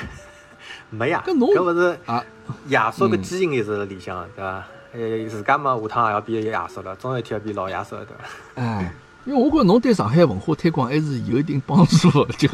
[0.92, 2.24] 没呀，搿侬搿勿是啊。
[2.68, 4.64] 亚叔个嗯基因一直辣里向，对伐？
[4.94, 8.62] 呃，自家嘛，下趟也要变亚叔了，总有一天要变老亚叔了，对伐？
[8.62, 12.34] 哎，因为我觉着侬对上海文化推广还是有一定帮助的。
[12.38, 12.50] 就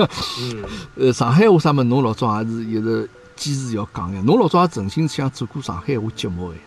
[0.95, 4.21] 呃，上海话啥么，侬老早也是一直坚持要讲的。
[4.21, 6.61] 侬老早也曾经想做过上海话节目的呀，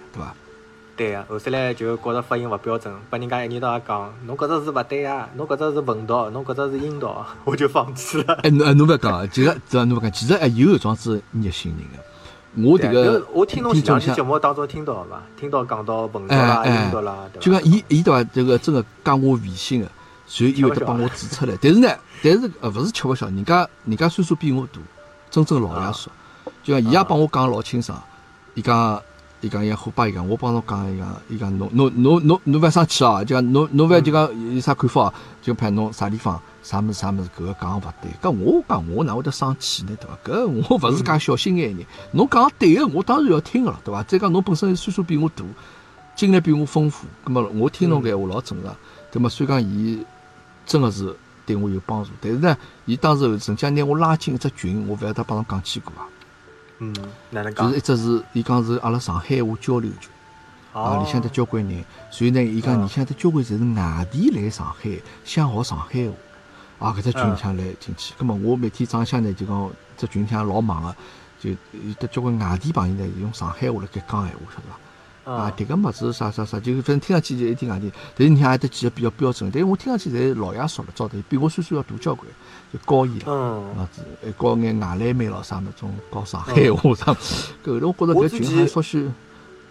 [0.97, 1.11] 对伐？
[1.11, 7.09] 对呀，后头来就觉着发音勿标准，拨人家一年到夜讲，侬搿只是勿对啊，侬搿只是文读，侬搿只是音读，
[7.45, 8.35] 我就放弃了。
[8.43, 12.05] 哎，侬哎侬勿要讲啊，其实这侬勿讲，其实还有一种是热心人个。
[12.69, 15.23] 我迭个就我听侬前两期节目当中听到个伐？
[15.39, 17.17] 听到讲到文读哎啦、哎音读啦？
[17.39, 18.25] 就讲伊伊对伐？
[18.35, 19.89] 这个真个加我微信个，
[20.27, 21.57] 所以伊会得帮我指出来。
[21.63, 21.89] 但是呢，
[22.23, 24.81] 但是呃勿是吃勿消，人家人家岁数比我大，
[25.31, 26.11] 真正老爷叔。
[26.65, 28.03] 就讲伊也帮我讲得老清爽，
[28.55, 29.01] 伊讲
[29.41, 38.11] 伊讲伊讲虎爸伊讲我帮侬讲伊讲伊讲侬侬侬侬侬勿要生气哦，就讲侬侬勿要就讲有啥看法哦，就判侬啥地方啥物事啥物事搿个讲勿对。
[38.21, 39.97] 搿我讲我哪会得生气呢？
[39.99, 40.19] 对伐？
[40.25, 44.03] 搿我勿是介小心眼人，侬讲得对个，我当然要听个了，对伐？
[44.03, 45.45] 再讲侬本身岁数比我大。
[46.17, 48.77] 经历比我丰富，葛末我听侬搿闲话老正常。
[49.11, 50.05] 葛末虽然讲伊
[50.67, 51.17] 真个是
[51.47, 56.07] 对我有帮助，但是呢，伊当时曾经拿我拉进一只群，我勿晓得帮侬讲起过伐？
[56.81, 56.95] 嗯，
[57.31, 57.79] 哪能讲就是？
[57.79, 60.11] 一只是伊讲是阿拉上海话交流群，
[60.73, 64.91] 啊，哦里向的交关人，所以呢，伊讲嗯里向的交关侪是外地来上海
[65.25, 66.09] 想学上海
[66.79, 68.15] 话，啊，搿只群里向来进去。
[68.19, 70.97] 葛么我每天早浪向呢就讲只群里向老忙个，
[71.39, 71.57] 就有
[71.99, 74.77] 得交关外地朋友呢用上海话辣盖讲闲话，晓得伐？
[75.31, 82.27] 啊，嗯迭个物事啥啥啥，就反正听上去就一点外地，但是你还得几个比较标准，但是我听上去侪老爷叔了，照的比我岁数要大交关，
[82.73, 83.25] 就高一了。
[83.29, 87.17] 嗯，啊，子还教眼外来妹咯啥么种教上海话啥，
[87.65, 89.11] 搿后头我觉着搿群还稍许，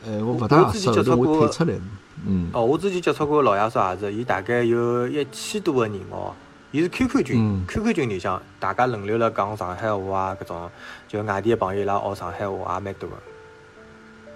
[0.06, 1.82] 呃，我勿大合适，后头我退出来了。
[2.26, 6.34] 嗯，哦，我之前接触过老爷叔也是，伊大概有一千多个人哦。
[6.72, 10.70] 伊是 QQ 群、嗯 q q 群里向大家轮流了讲上海话啊，搿种
[11.08, 13.16] 就外地个朋友伊拉学上海话也蛮多个。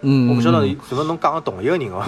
[0.04, 2.04] 嗯，我勿晓得嗯是勿是侬讲个同一个人哦。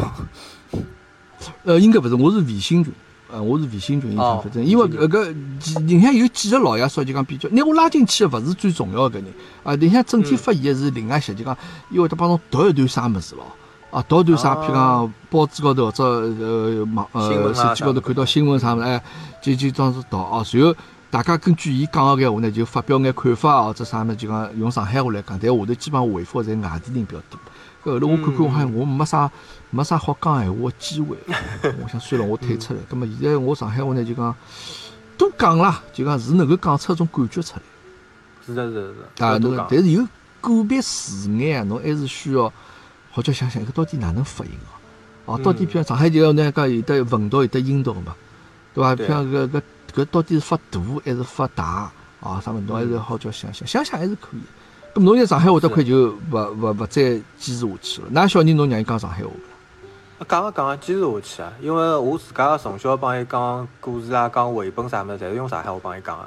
[1.64, 2.94] 呃，应该勿是，我是微信群，
[3.32, 9.34] 呃，我是微信群里向哦反正，因为搿个几里向有几个老爷叔就讲比较，拿我拉进去的勿是最重要个搿人，
[9.64, 11.56] 啊，里向整体嗯发言是另外一些，就讲
[11.90, 13.46] 伊会得帮侬读一段啥物事咯。
[13.92, 14.56] 啊，读一段啥？
[14.56, 19.02] 譬如讲报纸高头或者呃网呃手机高头看到新闻啥物事，哎，
[19.42, 20.76] 就就当时读哦，随后
[21.10, 27.40] 大家根据伊讲个搿话呢，就发表眼看法啊，或者啥物事，就讲用上海话来讲，但下头基本上回复侪外地人比较多。
[27.86, 29.32] 搿后头我看看，我好像我没啥
[29.70, 31.16] 没啥好讲闲话个机会，
[31.84, 32.80] 我想算了，我退出来。
[32.90, 34.36] 葛末现在我上海话呢，就讲
[35.18, 37.62] 多讲了，就讲是能够讲出一种感觉出来。
[38.46, 39.26] 是的，是的，是的。
[39.26, 40.08] 啊，侬但是有
[40.42, 42.52] 个别字眼啊，侬还是需要
[43.12, 44.52] 好叫想想搿到底哪能发音
[45.26, 45.36] 哦？
[45.36, 48.16] 哦，到底嗯譬如上海就要那讲有的文读有的音读嘛，
[48.74, 48.94] 对伐？
[48.94, 49.14] 譬对如
[49.48, 49.62] 搿搿
[50.02, 52.42] 搿到底是发大还是发大啊？
[52.44, 54.42] 啥物事侬还是好叫想想，想想还是可以。
[54.96, 58.08] 咁侬在上海话得块就勿勿勿再坚持下去了。
[58.14, 59.30] 㑚小人侬让伊讲上海话？
[60.30, 66.24] 讲啊讲啊坚持下去啊，因为我自家从小帮伊讲故事啊、讲绘本啥物事，侪是用上海话帮伊讲个。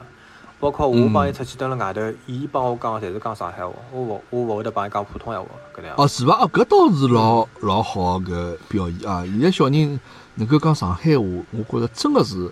[0.60, 3.72] 包括我帮伊出去蹲辣外头，伊帮我讲，侪是讲上海话。
[3.90, 5.94] 我勿我勿会得帮伊讲普通闲话，搿能样。
[5.96, 6.34] 哦，是伐？
[6.34, 9.24] 哦，搿倒是老老好搿表现啊！
[9.24, 9.98] 现在小人
[10.34, 12.50] 能够讲上海话，我觉着真个是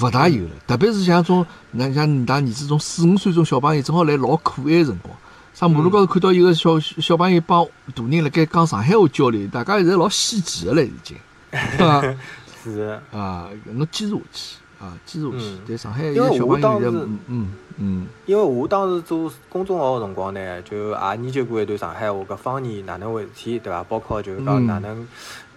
[0.00, 0.50] 勿大有了。
[0.66, 5.14] 特别是像种，那像你大儿子种四五岁种小朋友，正好来老可爱个辰光。
[5.52, 7.64] 上马路高头看到一个小小朋友帮
[7.94, 11.16] 大人辣盖讲上海话交流，大家现在老稀奇个了，已经？
[12.64, 15.60] 是啊，侬坚持下去啊，坚持下去嗯。
[15.66, 23.84] 对上海现因为在小朋友现在，我当时嗯嗯嗯因为我当时做公众号个辰光呢，就也研究过一段上海话搿方言哪能回事体，对伐？
[23.84, 25.06] 包括就是讲嗯哪能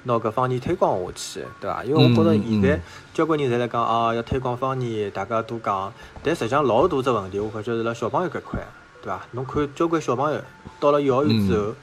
[0.03, 1.83] 拿搿方言推广下去，对伐？
[1.83, 2.79] 因为我觉着现在
[3.13, 5.91] 交关人侪辣讲啊，要推广方言，大家多讲。
[6.23, 8.59] 但实际上老大只问题，我感觉是辣小朋友搿块，
[9.01, 9.21] 对伐？
[9.31, 10.41] 侬看交关小朋友
[10.79, 11.73] 到了幼儿园之后。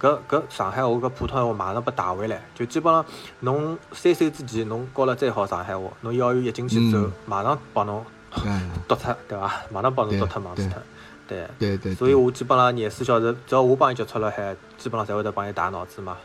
[0.00, 3.04] 搿搿上海话搿普通闲话马上被带回来，就基本上
[3.40, 8.04] 侬三岁之前侬教了再好上海话，侬幼儿园一进去之后嗯，马上帮侬
[8.44, 9.52] 哎，读脱，对伐？
[9.70, 10.82] 马上帮侬对读脱忘记对脱，
[11.28, 11.48] 对。
[11.60, 11.94] 对对。
[11.94, 16.16] 所以我基本上廿四小时，只要我帮伊接触了海，基本上侪会得帮伊打脑子嘛。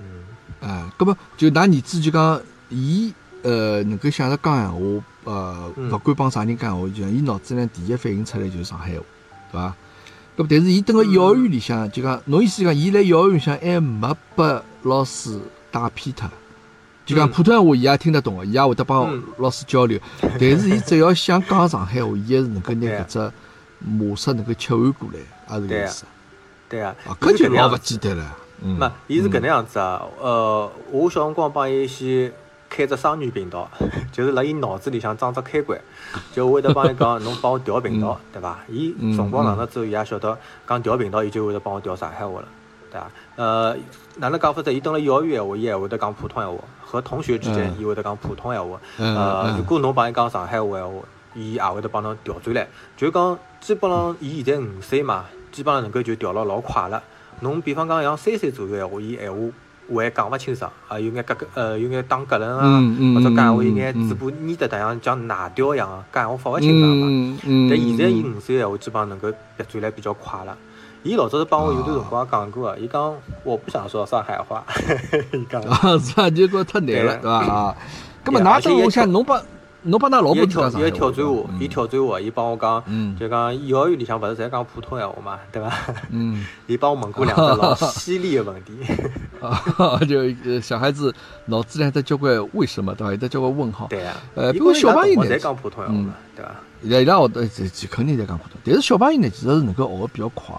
[0.00, 0.24] 嗯，
[0.66, 2.40] 啊，葛么就㑚儿子就讲，
[2.70, 3.12] 伊
[3.42, 9.04] 呃能够想着讲闲话，呃，嗯勿管帮啥人讲闲话，就讲伊脑子里第一反应出来就是上海话，
[9.52, 9.74] 对伐？
[10.36, 15.38] 搿么但是伊蹲辣幼儿园里向，就讲侬意思讲，伊辣幼儿园里向还没拨老师
[15.70, 16.28] 带偏脱，
[17.06, 17.30] 就讲嗯。
[17.30, 19.22] 普通闲话伊也听得懂个，伊也会得帮嗯。
[19.38, 23.32] 老师交流，但是伊只要想讲上海话，伊还是能够拿 搿只
[23.78, 26.04] 模式能够切换过来，也是搿意思。
[26.68, 26.94] 对啊。
[27.06, 28.36] 啊，，搿就老勿简单了。
[28.62, 30.02] 嗯，嘛，伊是搿能样子啊。
[30.20, 32.32] 呃，我小辰光帮伊先
[32.68, 33.68] 开只双语频道，
[34.12, 35.78] 就是辣伊脑子里向装只开关，
[36.32, 38.58] 就我会得帮伊讲，侬帮我调频道，对伐？
[38.68, 40.36] 伊嗯辰光长了之后，伊也晓得
[40.66, 42.48] 讲调频道，伊就会得帮我调上海话了，
[42.90, 43.10] 对伐？
[43.36, 43.76] 呃，
[44.16, 44.72] 哪能讲法子？
[44.72, 48.80] 伊蹲辣幼儿园闲话，伊还会得讲普通闲话，和同学之间嗯伊会得讲普通闲话。
[48.98, 50.94] 嗯呃，嗯如果侬帮伊讲上海话闲话，
[51.34, 52.66] 伊也会得帮侬调转来。
[52.96, 57.02] 就讲基本上伊现在五岁嘛，基本上能够就调了老快了。
[57.40, 62.80] 侬比方讲像三岁左右闲话，伊闲话还讲勿清爽，啊有眼格格呃有眼打格楞啊，
[63.14, 67.38] 或者讲闲话有眼嘴巴黏得得像像奶调一样，讲闲话发勿清爽嘛。
[67.68, 70.56] 但现在伊嗯五岁闲话基本上能够憋转来比较快了。
[71.02, 74.64] 伊老早是帮我有段辰光讲过个，伊讲我不想说上海话，
[75.34, 75.60] 伊讲。
[75.68, 77.76] 啊，是啊，结果太难了，对对伐啊？
[78.24, 79.38] 咁么，对而且也㑚等我想，侬帮
[79.84, 85.72] 侬帮㑚老婆是伊挑伊挑战我，嗯伊挑战我，伊帮我讲，嗯就讲幼儿园里向勿是侪讲普通闲话嘛，对伐？
[86.10, 88.72] 嗯伊帮我问过两只老犀利个问题。
[89.40, 91.14] 啊，就呃小孩子
[91.46, 93.10] 脑子里还得交关为什么，对伐？
[93.10, 93.86] 有得交关问号。
[93.88, 96.50] 对啊，呃比如伊觉着小朋友呢侪讲普通闲话嘛，对伐？
[96.82, 100.54] 伊拉伊拉学得这这肯定在讲普通，但是小朋友呢，其实是能够学得比较快。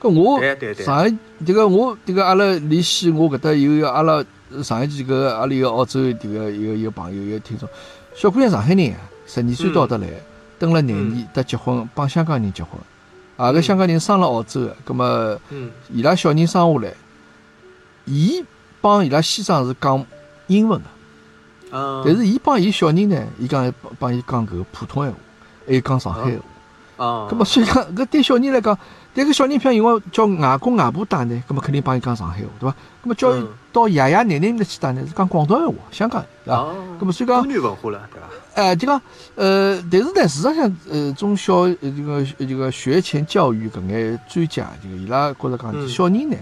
[0.00, 0.38] 搿我
[0.74, 1.14] 上海
[1.46, 4.22] 这个我这个阿拉联系我搿搭有一个阿拉
[4.62, 7.66] 上海几个阿拉一个澳洲这个一个一个朋友一个听众，
[8.14, 10.06] 小姑娘上海人啊，十二岁到得来，
[10.58, 12.80] 蹲了廿年得结婚，帮香港人结婚，
[13.36, 15.70] 啊搿香港人生了澳洲个，葛么嗯。
[15.92, 16.94] 伊拉小人生下来，
[18.04, 18.44] 伊
[18.80, 20.06] 帮伊拉先生是讲
[20.46, 20.86] 英文个。
[21.72, 25.18] 嗯，但是伊帮伊小人呢，伊讲帮帮伊讲搿个普通闲话，
[25.66, 27.04] 还有讲上海闲话。
[27.04, 28.78] 啊，葛么所以讲，搿对小人来讲，
[29.14, 32.76] 但搿小人偏辰光叫外公外婆带呢，咁么肯定帮伊讲上海话，对伐？
[33.04, 36.56] 咁么叫伊嗯到爷爷奶奶面搭去带呢，是讲广东闲话，香港人，对伐？
[36.60, 38.28] 啊，咁么所以讲多，元文化了，对伐？
[38.54, 39.00] 哎，就讲，
[39.36, 46.36] 呃，但是呢，事实上，呃，中小呃这个这个学前教育搿眼专家，这个伊拉觉着讲，嗯小人呢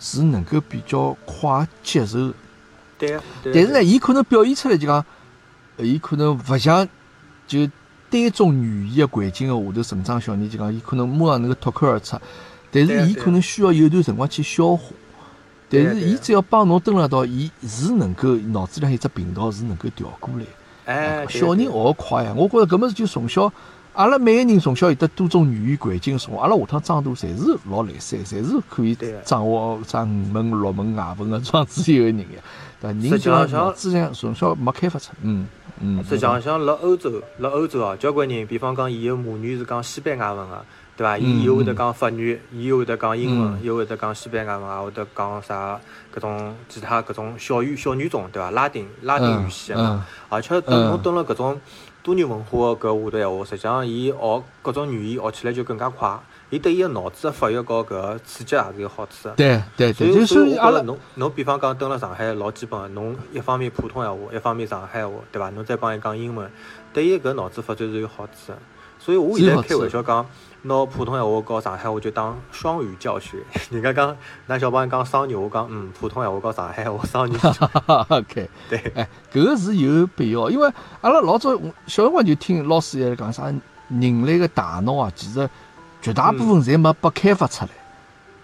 [0.00, 2.34] 是能够比较快接受的。
[2.98, 5.04] 对但是呢，，伊可能表现出来就讲，
[5.76, 6.86] 呃伊可能勿像
[7.46, 7.68] 就
[8.22, 12.16] 单种语言的环境的下头成长小人，就讲伊可能马上能够脱口而出，
[12.70, 14.92] 但是伊可能需要有段辰光去消化。
[15.68, 20.44] 但是伊只要帮侬蹲辣一道，伊是能够脑子里向有只频道是能够调过来。
[20.84, 23.52] 哎，小人学得快呀，我觉着搿么子就从小，
[23.94, 32.26] 阿拉每个人从小有得多种语言环境生活，阿拉下趟长大侪是老来三，侪是可以掌握啥五门六门外文个状子有个人呀，
[32.92, 35.46] 实际上讲脑子里向从小没开发出，嗯
[35.80, 40.64] 嗯，实际上，像辣欧洲，辣欧洲哦，交关人，比方讲，伊个母语是讲西班牙文个，
[40.96, 41.18] 对伐？
[41.18, 45.80] 伊又会得讲法语，伊又会得讲英文嗯，又会得讲西班牙文，也会得讲啥
[46.14, 48.52] 搿种其他搿种小语小语种，对伐？
[48.52, 50.06] 拉丁拉丁语系个嘛。
[50.28, 50.90] 而且等嗯。
[50.90, 51.60] 侬蹲辣搿种
[52.04, 56.08] 多元文化搿下头闲话，实际上伊学各种语言学起来就更加快，
[56.50, 59.30] 伊对伊个脑子个发育和搿个刺激也是有好处个。
[59.36, 65.50] 对对对，就是阿拉侬侬比方讲蹲辣上海老基本个，侬一方面普通闲话，一方面上海话，对伐？
[65.50, 66.50] 侬再帮伊讲英文，
[66.92, 68.58] 对伊搿脑子发展是有好处个。
[68.98, 70.24] 所以我现在开玩笑讲，
[70.62, 73.36] 拿普通闲话和上海话就当双语教学。
[73.70, 74.16] 人家讲，
[74.48, 77.36] 㑚小朋友讲双语，我讲嗯，普通闲话和上海话双语。
[78.08, 80.72] OK， 对，哎，搿个是有必要，因为
[81.02, 81.54] 阿拉老早
[81.86, 83.52] 小辰光就听老师一直讲啥，
[83.88, 85.46] 人类个大脑啊，其实
[86.04, 87.70] 绝大部分侪没被开发出来，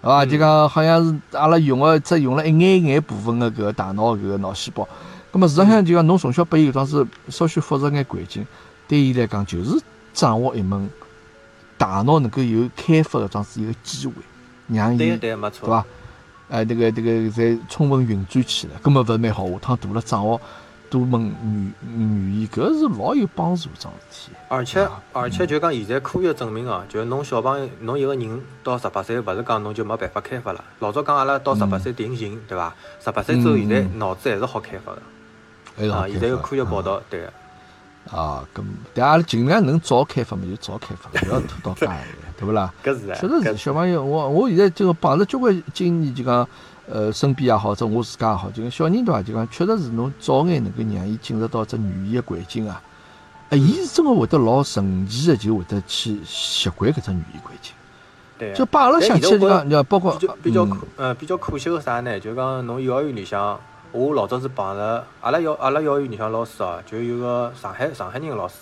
[0.01, 0.25] 对伐？
[0.25, 4.87] 嗯就讲好像是阿拉用个只用了一眼眼部分的搿个大脑搿个脑细胞。
[5.31, 8.43] 咁么事实上就讲侬从小拨伊搿桩子稍许复杂眼环境，
[8.87, 9.79] 对伊来讲就是
[10.11, 10.89] 掌握一门
[11.77, 14.13] 大脑能够有开发搿桩子一个机会，
[14.67, 15.67] 让伊对对，没错。
[15.67, 15.85] 对伐？
[16.49, 19.47] 呃，这个这个侪充分运转起来，根本勿是蛮好。
[19.47, 20.41] 下趟大了掌握
[20.91, 24.37] 多问语语言，搿是老有帮助桩事体。
[24.49, 30.61] 而且而且就讲现在科学证明哦，就是侬小朋友侬一个人到十八岁，勿是讲侬就没办法开发了。
[30.79, 32.75] 老早讲阿拉到十八岁定型，对伐？
[33.03, 35.01] 十八岁之后，嗯现在嗯脑子还是好开发的。
[35.77, 37.33] 还是好啊，现在有科学报道，对个。
[38.11, 38.61] 啊，咁
[38.93, 41.97] 但阿拉尽量能早开发嘛就早开发，勿要拖到介晚，
[42.37, 42.73] 对勿啦？
[42.83, 46.45] 搿是啊，确实是小朋友，我我现在就个碰着交关经验，就讲
[46.91, 49.23] 呃身边也好，或者我自家也好，就讲小人对伐？
[49.23, 52.81] 就讲确实是侬早眼能够让伊进入到只语言个环境啊，
[53.49, 57.73] 哎，伊是真个会得老神奇个就会得去习惯搿只语言环境。
[58.37, 58.55] 对个。
[58.55, 62.19] 就把阿拉想起来就讲，就包括比较可呃比较可惜个啥呢？
[62.19, 63.59] 就讲侬幼儿园里向，
[63.91, 68.55] 我老早是碰着阿拉幼阿拉幼儿园里向老师哦，就有个上海上海人个老师，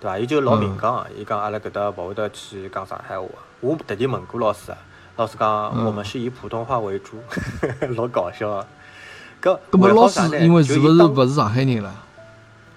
[0.00, 0.18] 对伐？
[0.18, 3.26] 伊就老明讲个，伊讲阿拉搿搭勿会得去讲上海话。
[3.60, 4.72] 我特地问过老师，
[5.16, 7.18] 老师讲嗯我们是以普通话为主，
[7.96, 8.66] 老搞笑个。
[9.42, 11.92] 搿咁么老师因为是勿是勿是上海人啦？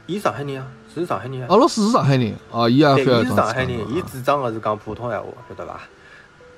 [0.05, 1.57] 伊上海人啊，是上海人啊哦，。
[1.57, 5.79] 老师是上海人，哦，伊也对，非要伊是上海人，伊伊主张个是讲普通闲话，晓得伐？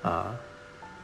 [0.10, 0.26] 啊。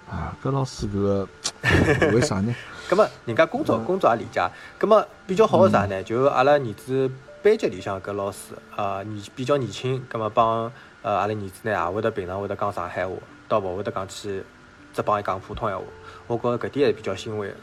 [0.09, 1.27] 啊，搿老师搿个
[2.13, 2.53] 为啥呢？
[2.89, 4.47] 咁么人家工作工作也理解，
[4.79, 6.03] 咁么比较好个啥呢？
[6.03, 7.09] 就阿拉儿子
[7.41, 10.71] 班级里向搿老师啊，年比较年轻，咁么帮
[11.01, 13.13] 呃阿拉儿子呢也会得平常会得讲上海话，
[13.47, 14.43] 倒勿会得讲去
[14.95, 15.83] 只帮伊讲普通闲话。
[16.27, 17.55] 我觉着搿点还是比较欣慰个。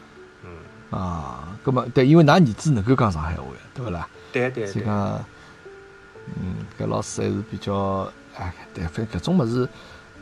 [0.45, 3.43] 嗯，啊，葛么对，因为㑚儿子能够讲上海话，
[3.75, 4.07] 对勿啦？
[4.31, 5.25] 对对对，所以讲，
[6.41, 9.69] 嗯，搿老师还是比较，哎，对，反正搿种物事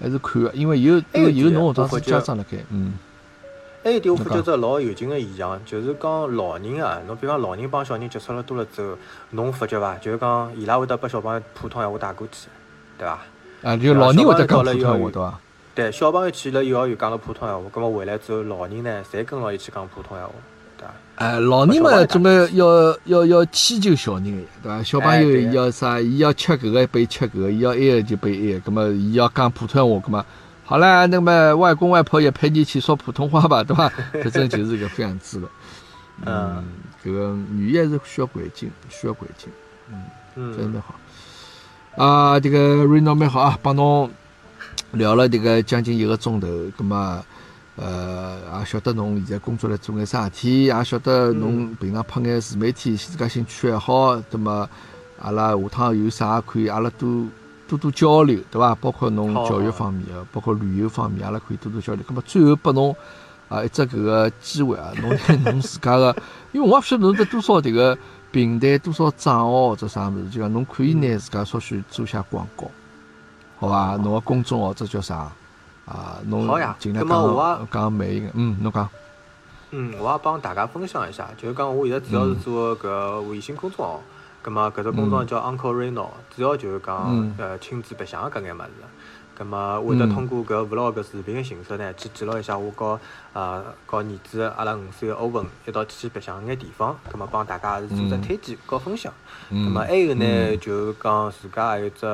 [0.01, 2.95] 还是看个，因为有还有有有侬一点搿种是家长辣盖，嗯，
[3.83, 8.97] 还有一点我发觉着老有劲个现象，就是讲老人啊，侬比方老人帮小人接触了多了之后，
[9.31, 9.97] 侬发觉伐？
[9.99, 12.49] 就是讲伊拉会得拨小朋友普通闲话带过去，
[12.99, 13.21] 对伐？
[13.63, 15.41] 啊，就老人会得讲普通话，小朋友到了幼儿园对伐？
[15.75, 20.33] 对，小朋友去了幼儿园讲了普通闲话，葛末回来之后，老人呢，侪跟牢伊去讲普通闲话，
[20.77, 20.95] 对伐？
[21.17, 24.83] 哎，老人嘛，总归要要要迁就小人个，对伐？
[24.83, 26.01] 小朋友要啥？
[26.01, 30.25] 伊要吃搿个拨伊吃搿个，伊要埃个就拨伊埃个，葛么伊要讲普通话，葛么
[30.65, 33.93] 好了，那么外公外婆也陪你一起说普通话吧，对伐？
[34.13, 35.49] 这真就是一个这样子的。
[36.27, 36.65] 嗯，
[37.05, 39.49] 搿个语言是需要环境，需要环境，
[40.57, 40.95] 真的好。
[41.97, 44.11] 啊，这个瑞诺蛮好啊，帮侬
[44.93, 47.25] 聊了这个将近一个钟头，葛么。
[47.77, 54.69] 呃，也晓得侬现在工作辣做眼啥事体，也晓得侬平常拍眼自媒体，自家兴趣爱好，葛么
[55.19, 57.27] 阿拉下趟有啥可以阿拉多
[57.67, 58.75] 多多交流，对伐？
[58.75, 62.05] 包括侬教育方面的，包括旅游方面，阿拉可以多多交流。
[62.07, 62.95] 那么最后拨侬
[63.49, 66.15] 啊一只搿个机会啊， 侬拿侬自家个，
[66.53, 67.97] 因为我也勿晓得侬得多少迭个
[68.31, 72.71] 平台，多少账号或者啥物事，就讲侬可以拿自家稍许做下广告，
[73.61, 73.97] 好伐？
[73.97, 75.31] 侬个公众号这叫啥？
[75.87, 78.89] 啊，侬好呀尽量咁么我讲每一个，嗯，侬讲，
[79.73, 84.01] 嗯，我也帮大家分享一下，就是讲我现在主要是做搿微信公众号，
[84.41, 88.69] 葛末搿只公众号叫 Uncle Reno，主要就是讲嗯呃亲子白相搿眼物事。
[89.35, 93.01] 葛末会得通过搿 vlog 搿视频个形式呢，去记录一下我和
[93.33, 99.13] 呃和儿子阿拉五岁个欧文一道去白相眼地方，葛末帮大家是做只嗯推荐和分享。
[99.51, 102.07] 嗯，咁么还有呢，嗯就讲自家还有只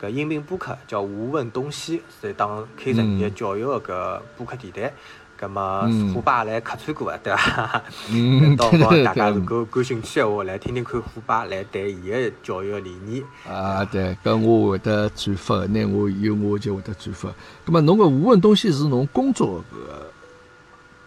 [0.00, 4.92] 搿音频播客叫《无问东西》，是当开成立教育个搿播客电台。
[5.36, 7.82] 葛么嗯虎爸来客串过啊，对伐？
[8.08, 13.22] 嗯， 到辰光大家如，果感兴趣个话，来听听看虎爸来谈伊个教育个理念。
[13.48, 17.28] 啊对，搿我会得转发的，拿我有我就会得转发。
[17.64, 20.10] 葛么侬搿无问东西是侬工作的搿个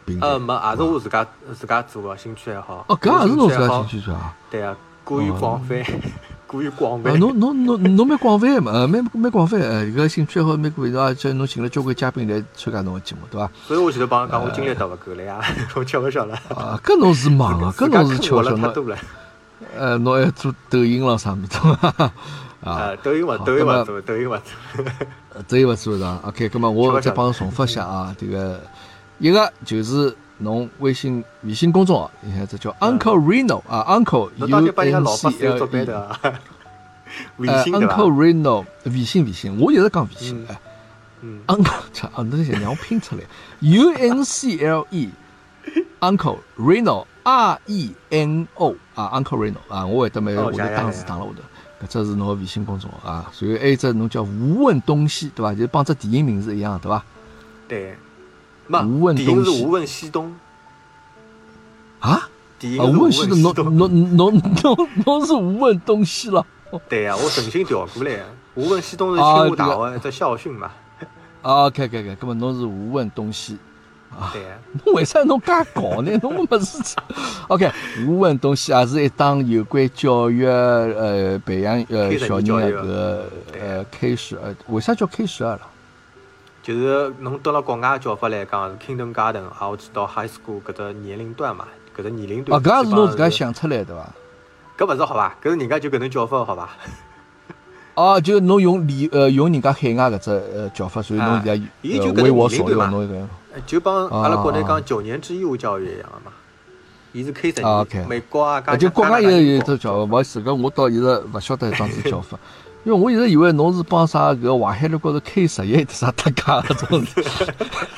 [0.06, 0.28] 平台？
[0.28, 1.26] 呃，没，也是我自家
[1.58, 2.86] 自家做个兴趣爱好。
[2.90, 4.36] 哦，搿也是侬自家我爱好兴趣啊？
[4.52, 4.76] 对啊，
[5.06, 5.82] 过于广泛，
[6.48, 7.20] 过于广啊，泛。
[7.20, 13.52] 侬侬侬侬蛮广泛的嘛，呃蛮蛮广泛的，呃搿个兴趣爱好蛮广泛的，而且侬请了交关嘉宾来参加侬个节目，对伐？
[13.68, 15.40] 所以我前头帮侬讲，我精力倒勿够了呀，
[15.76, 16.34] 我吃勿消了。
[16.50, 18.98] 啊，搿侬是忙啊，搿侬是自家巧小侬坑活了。
[19.78, 22.12] 呃，侬还做抖音咯啥物事 啊？
[22.62, 24.86] 呃，抖音勿好抖音勿做，抖音勿做。
[25.48, 28.60] 抖音勿做是伐？OK，咁么我再帮侬重复一下啊，这个
[29.20, 36.38] 一个就是侬微信微信公众号，你看这叫 Uncle Reno 啊，Uncle U N C L E，
[37.38, 40.60] 微呃信对伐？，Uncle Reno 微信微信，我一直讲微信嗯，哎
[41.22, 43.22] 嗯，，Uncle 这啊，侬先让我拼出来
[43.62, 45.10] ，U N C L E
[46.02, 51.34] Uncle Reno R E N O 啊，Uncle Reno 啊，我会得每个哦下头打了下头。
[51.80, 55.54] 搿只是侬个微信公众号啊，随后还有一只侬叫无问东西，对伐？
[55.54, 57.04] 就是帮只电影名字一样，对伐？
[57.68, 57.96] 对。
[58.68, 60.36] 没无问东西是无问西东，
[62.00, 62.30] 啊？
[62.80, 63.56] 无问西东，侬。
[63.76, 66.46] 侬侬侬侬是无问东西了。
[66.90, 68.26] 对呀，我重新调过来的。
[68.56, 70.72] 无问西东是啊清华大这学一只校训嘛。
[71.44, 73.58] 啊，OK OK OK，葛么侬是无问东西，
[74.34, 76.12] 对呀，侬为啥侬介搞呢？
[76.22, 76.96] 侬没事吃。
[77.48, 77.72] OK，
[78.06, 83.30] 无问东西也是一档有关教育呃培养呃小人年教育的搿个
[83.62, 85.62] 呃 K 十二，为啥叫 K 十二了？
[86.68, 91.66] 就是侬到了国外叫法来讲是 kindergarten，啊，我知道 high school 搿只年龄段嘛，
[91.98, 92.62] 搿只年龄啊，段。
[92.62, 94.06] 搿也是侬自家想出来对伐？
[94.78, 95.34] 搿勿是好伐？
[95.42, 96.70] 搿是人家就搿能叫法好伐？
[97.94, 103.14] 哦， 就侬用里呃用人家海外搿只呃叫法，所以侬啊现在伊就为我所用侬一个。
[103.54, 106.34] 呃就帮阿拉国内啊讲九年制义务教育一样的嘛。
[107.14, 110.04] 伊是 K 十啊年，OK，美国啊，啊，就国外有有只叫，法。
[110.04, 112.38] 勿好意思，搿我倒一直勿晓得一桩子叫法，
[112.88, 117.22] 因为我一直以为侬是帮啥搿淮海路高头 K 十一啥搭界搿种事，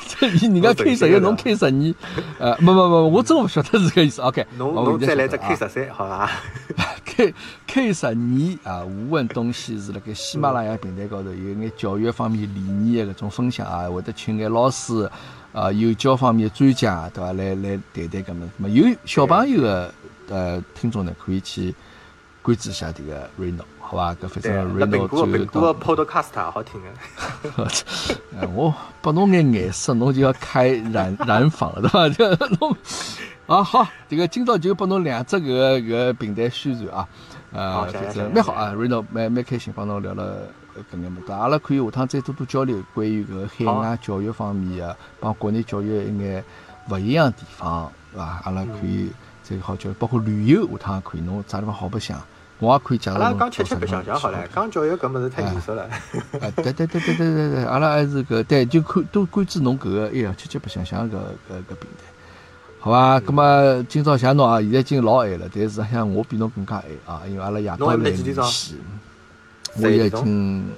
[0.08, 1.94] 就人家 K 十一，侬 K 十二，
[2.40, 4.20] 呃，没没没，我真勿晓得是搿意思。
[4.20, 6.28] OK，侬侬再来只 K 十三，好伐
[7.04, 7.32] ？K
[7.68, 8.12] K 十二
[8.64, 15.08] 啊，无问东西是辣盖喜马拉雅平台高头有眼教育方面理念的搿种分享啊，会得请眼老师
[15.52, 17.32] 啊、幼教方面的专家对伐？
[17.34, 19.94] 来来谈谈搿么，那么有小朋友的
[20.30, 21.72] 呃听众呢，可以去
[22.42, 24.14] 关注一下迭个 Reno，好伐？
[24.14, 26.88] 搿反对，正 Reno 果最苹果后的 Podcast 也好听的。
[28.40, 32.08] 哎， 我拨侬眼颜色，侬就要开染染坊了，对伐？
[32.08, 32.76] 就侬
[33.46, 37.08] 啊 好，这个今朝就拨侬两只搿个搿个平台宣传啊，
[37.52, 40.48] 呃，反正蛮好啊，Reno 蛮蛮开心帮侬聊了
[40.90, 46.42] 搿眼物事，阿拉可以下趟再多多交流关于搿个海外教育方面的，帮国内教育一眼
[46.88, 48.40] 勿一样的地方，对伐？
[48.44, 49.10] 阿拉可以
[49.50, 52.20] 再好交流，包括旅游下趟也可以，侬啥地方好白相，
[52.60, 55.82] 我也可以介绍侬阿拉讲吃吃白相相好了，讲教育搿物事太严肃了。
[55.84, 55.90] 啊，
[56.56, 62.04] 对对对对对对对，阿拉还是搿对，就看多关注侬搿个，哎呀，吃吃白相相搿搿搿平台，
[62.78, 63.18] 好伐？
[63.20, 68.76] 葛末今朝谢侬啊，现在已经老晚了，但是像我比侬更加晚啊，因为阿拉夜到来联系，
[69.74, 70.70] 我现在已经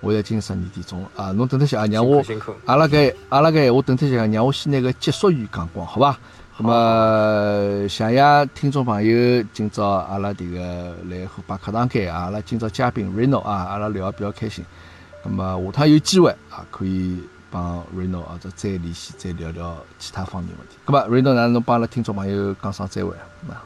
[0.00, 2.22] 我现在已经十二点钟了啊，侬等脱歇啊，让我
[2.66, 6.18] 阿拉搿阿拉搿闲话等脱歇，让我先拿个结束语讲光，好伐？
[6.56, 14.64] 那么，谢谢听众朋友，今朝阿拉迭个来虎爸课堂间啊，阿拉今朝嘉宾 Reno 啊，阿拉聊得比较开心。
[15.24, 20.76] 那么下趟有机会啊，可以帮 Reno 啊再再联系，再聊聊其他方面问题。
[20.86, 23.10] 那么 Reno 哪能帮阿拉听众朋友讲声再会
[23.48, 23.60] 啊？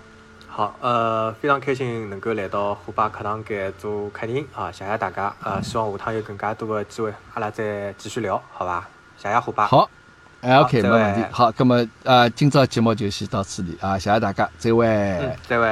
[0.48, 8.88] 好，呃，非常开心能够来到虎爸课堂间做客人啊，谢谢大家，呃，希望下趟有更加多的机会，阿拉再继续聊，好伐？
[9.18, 9.88] 谢谢虎爸。，好，
[10.40, 11.24] 哎，OK，再没问题。
[11.30, 14.86] 好，那么呃，今朝节目就先到此地啊，谢谢大家，再会。
[14.86, 15.66] 嗯，再会。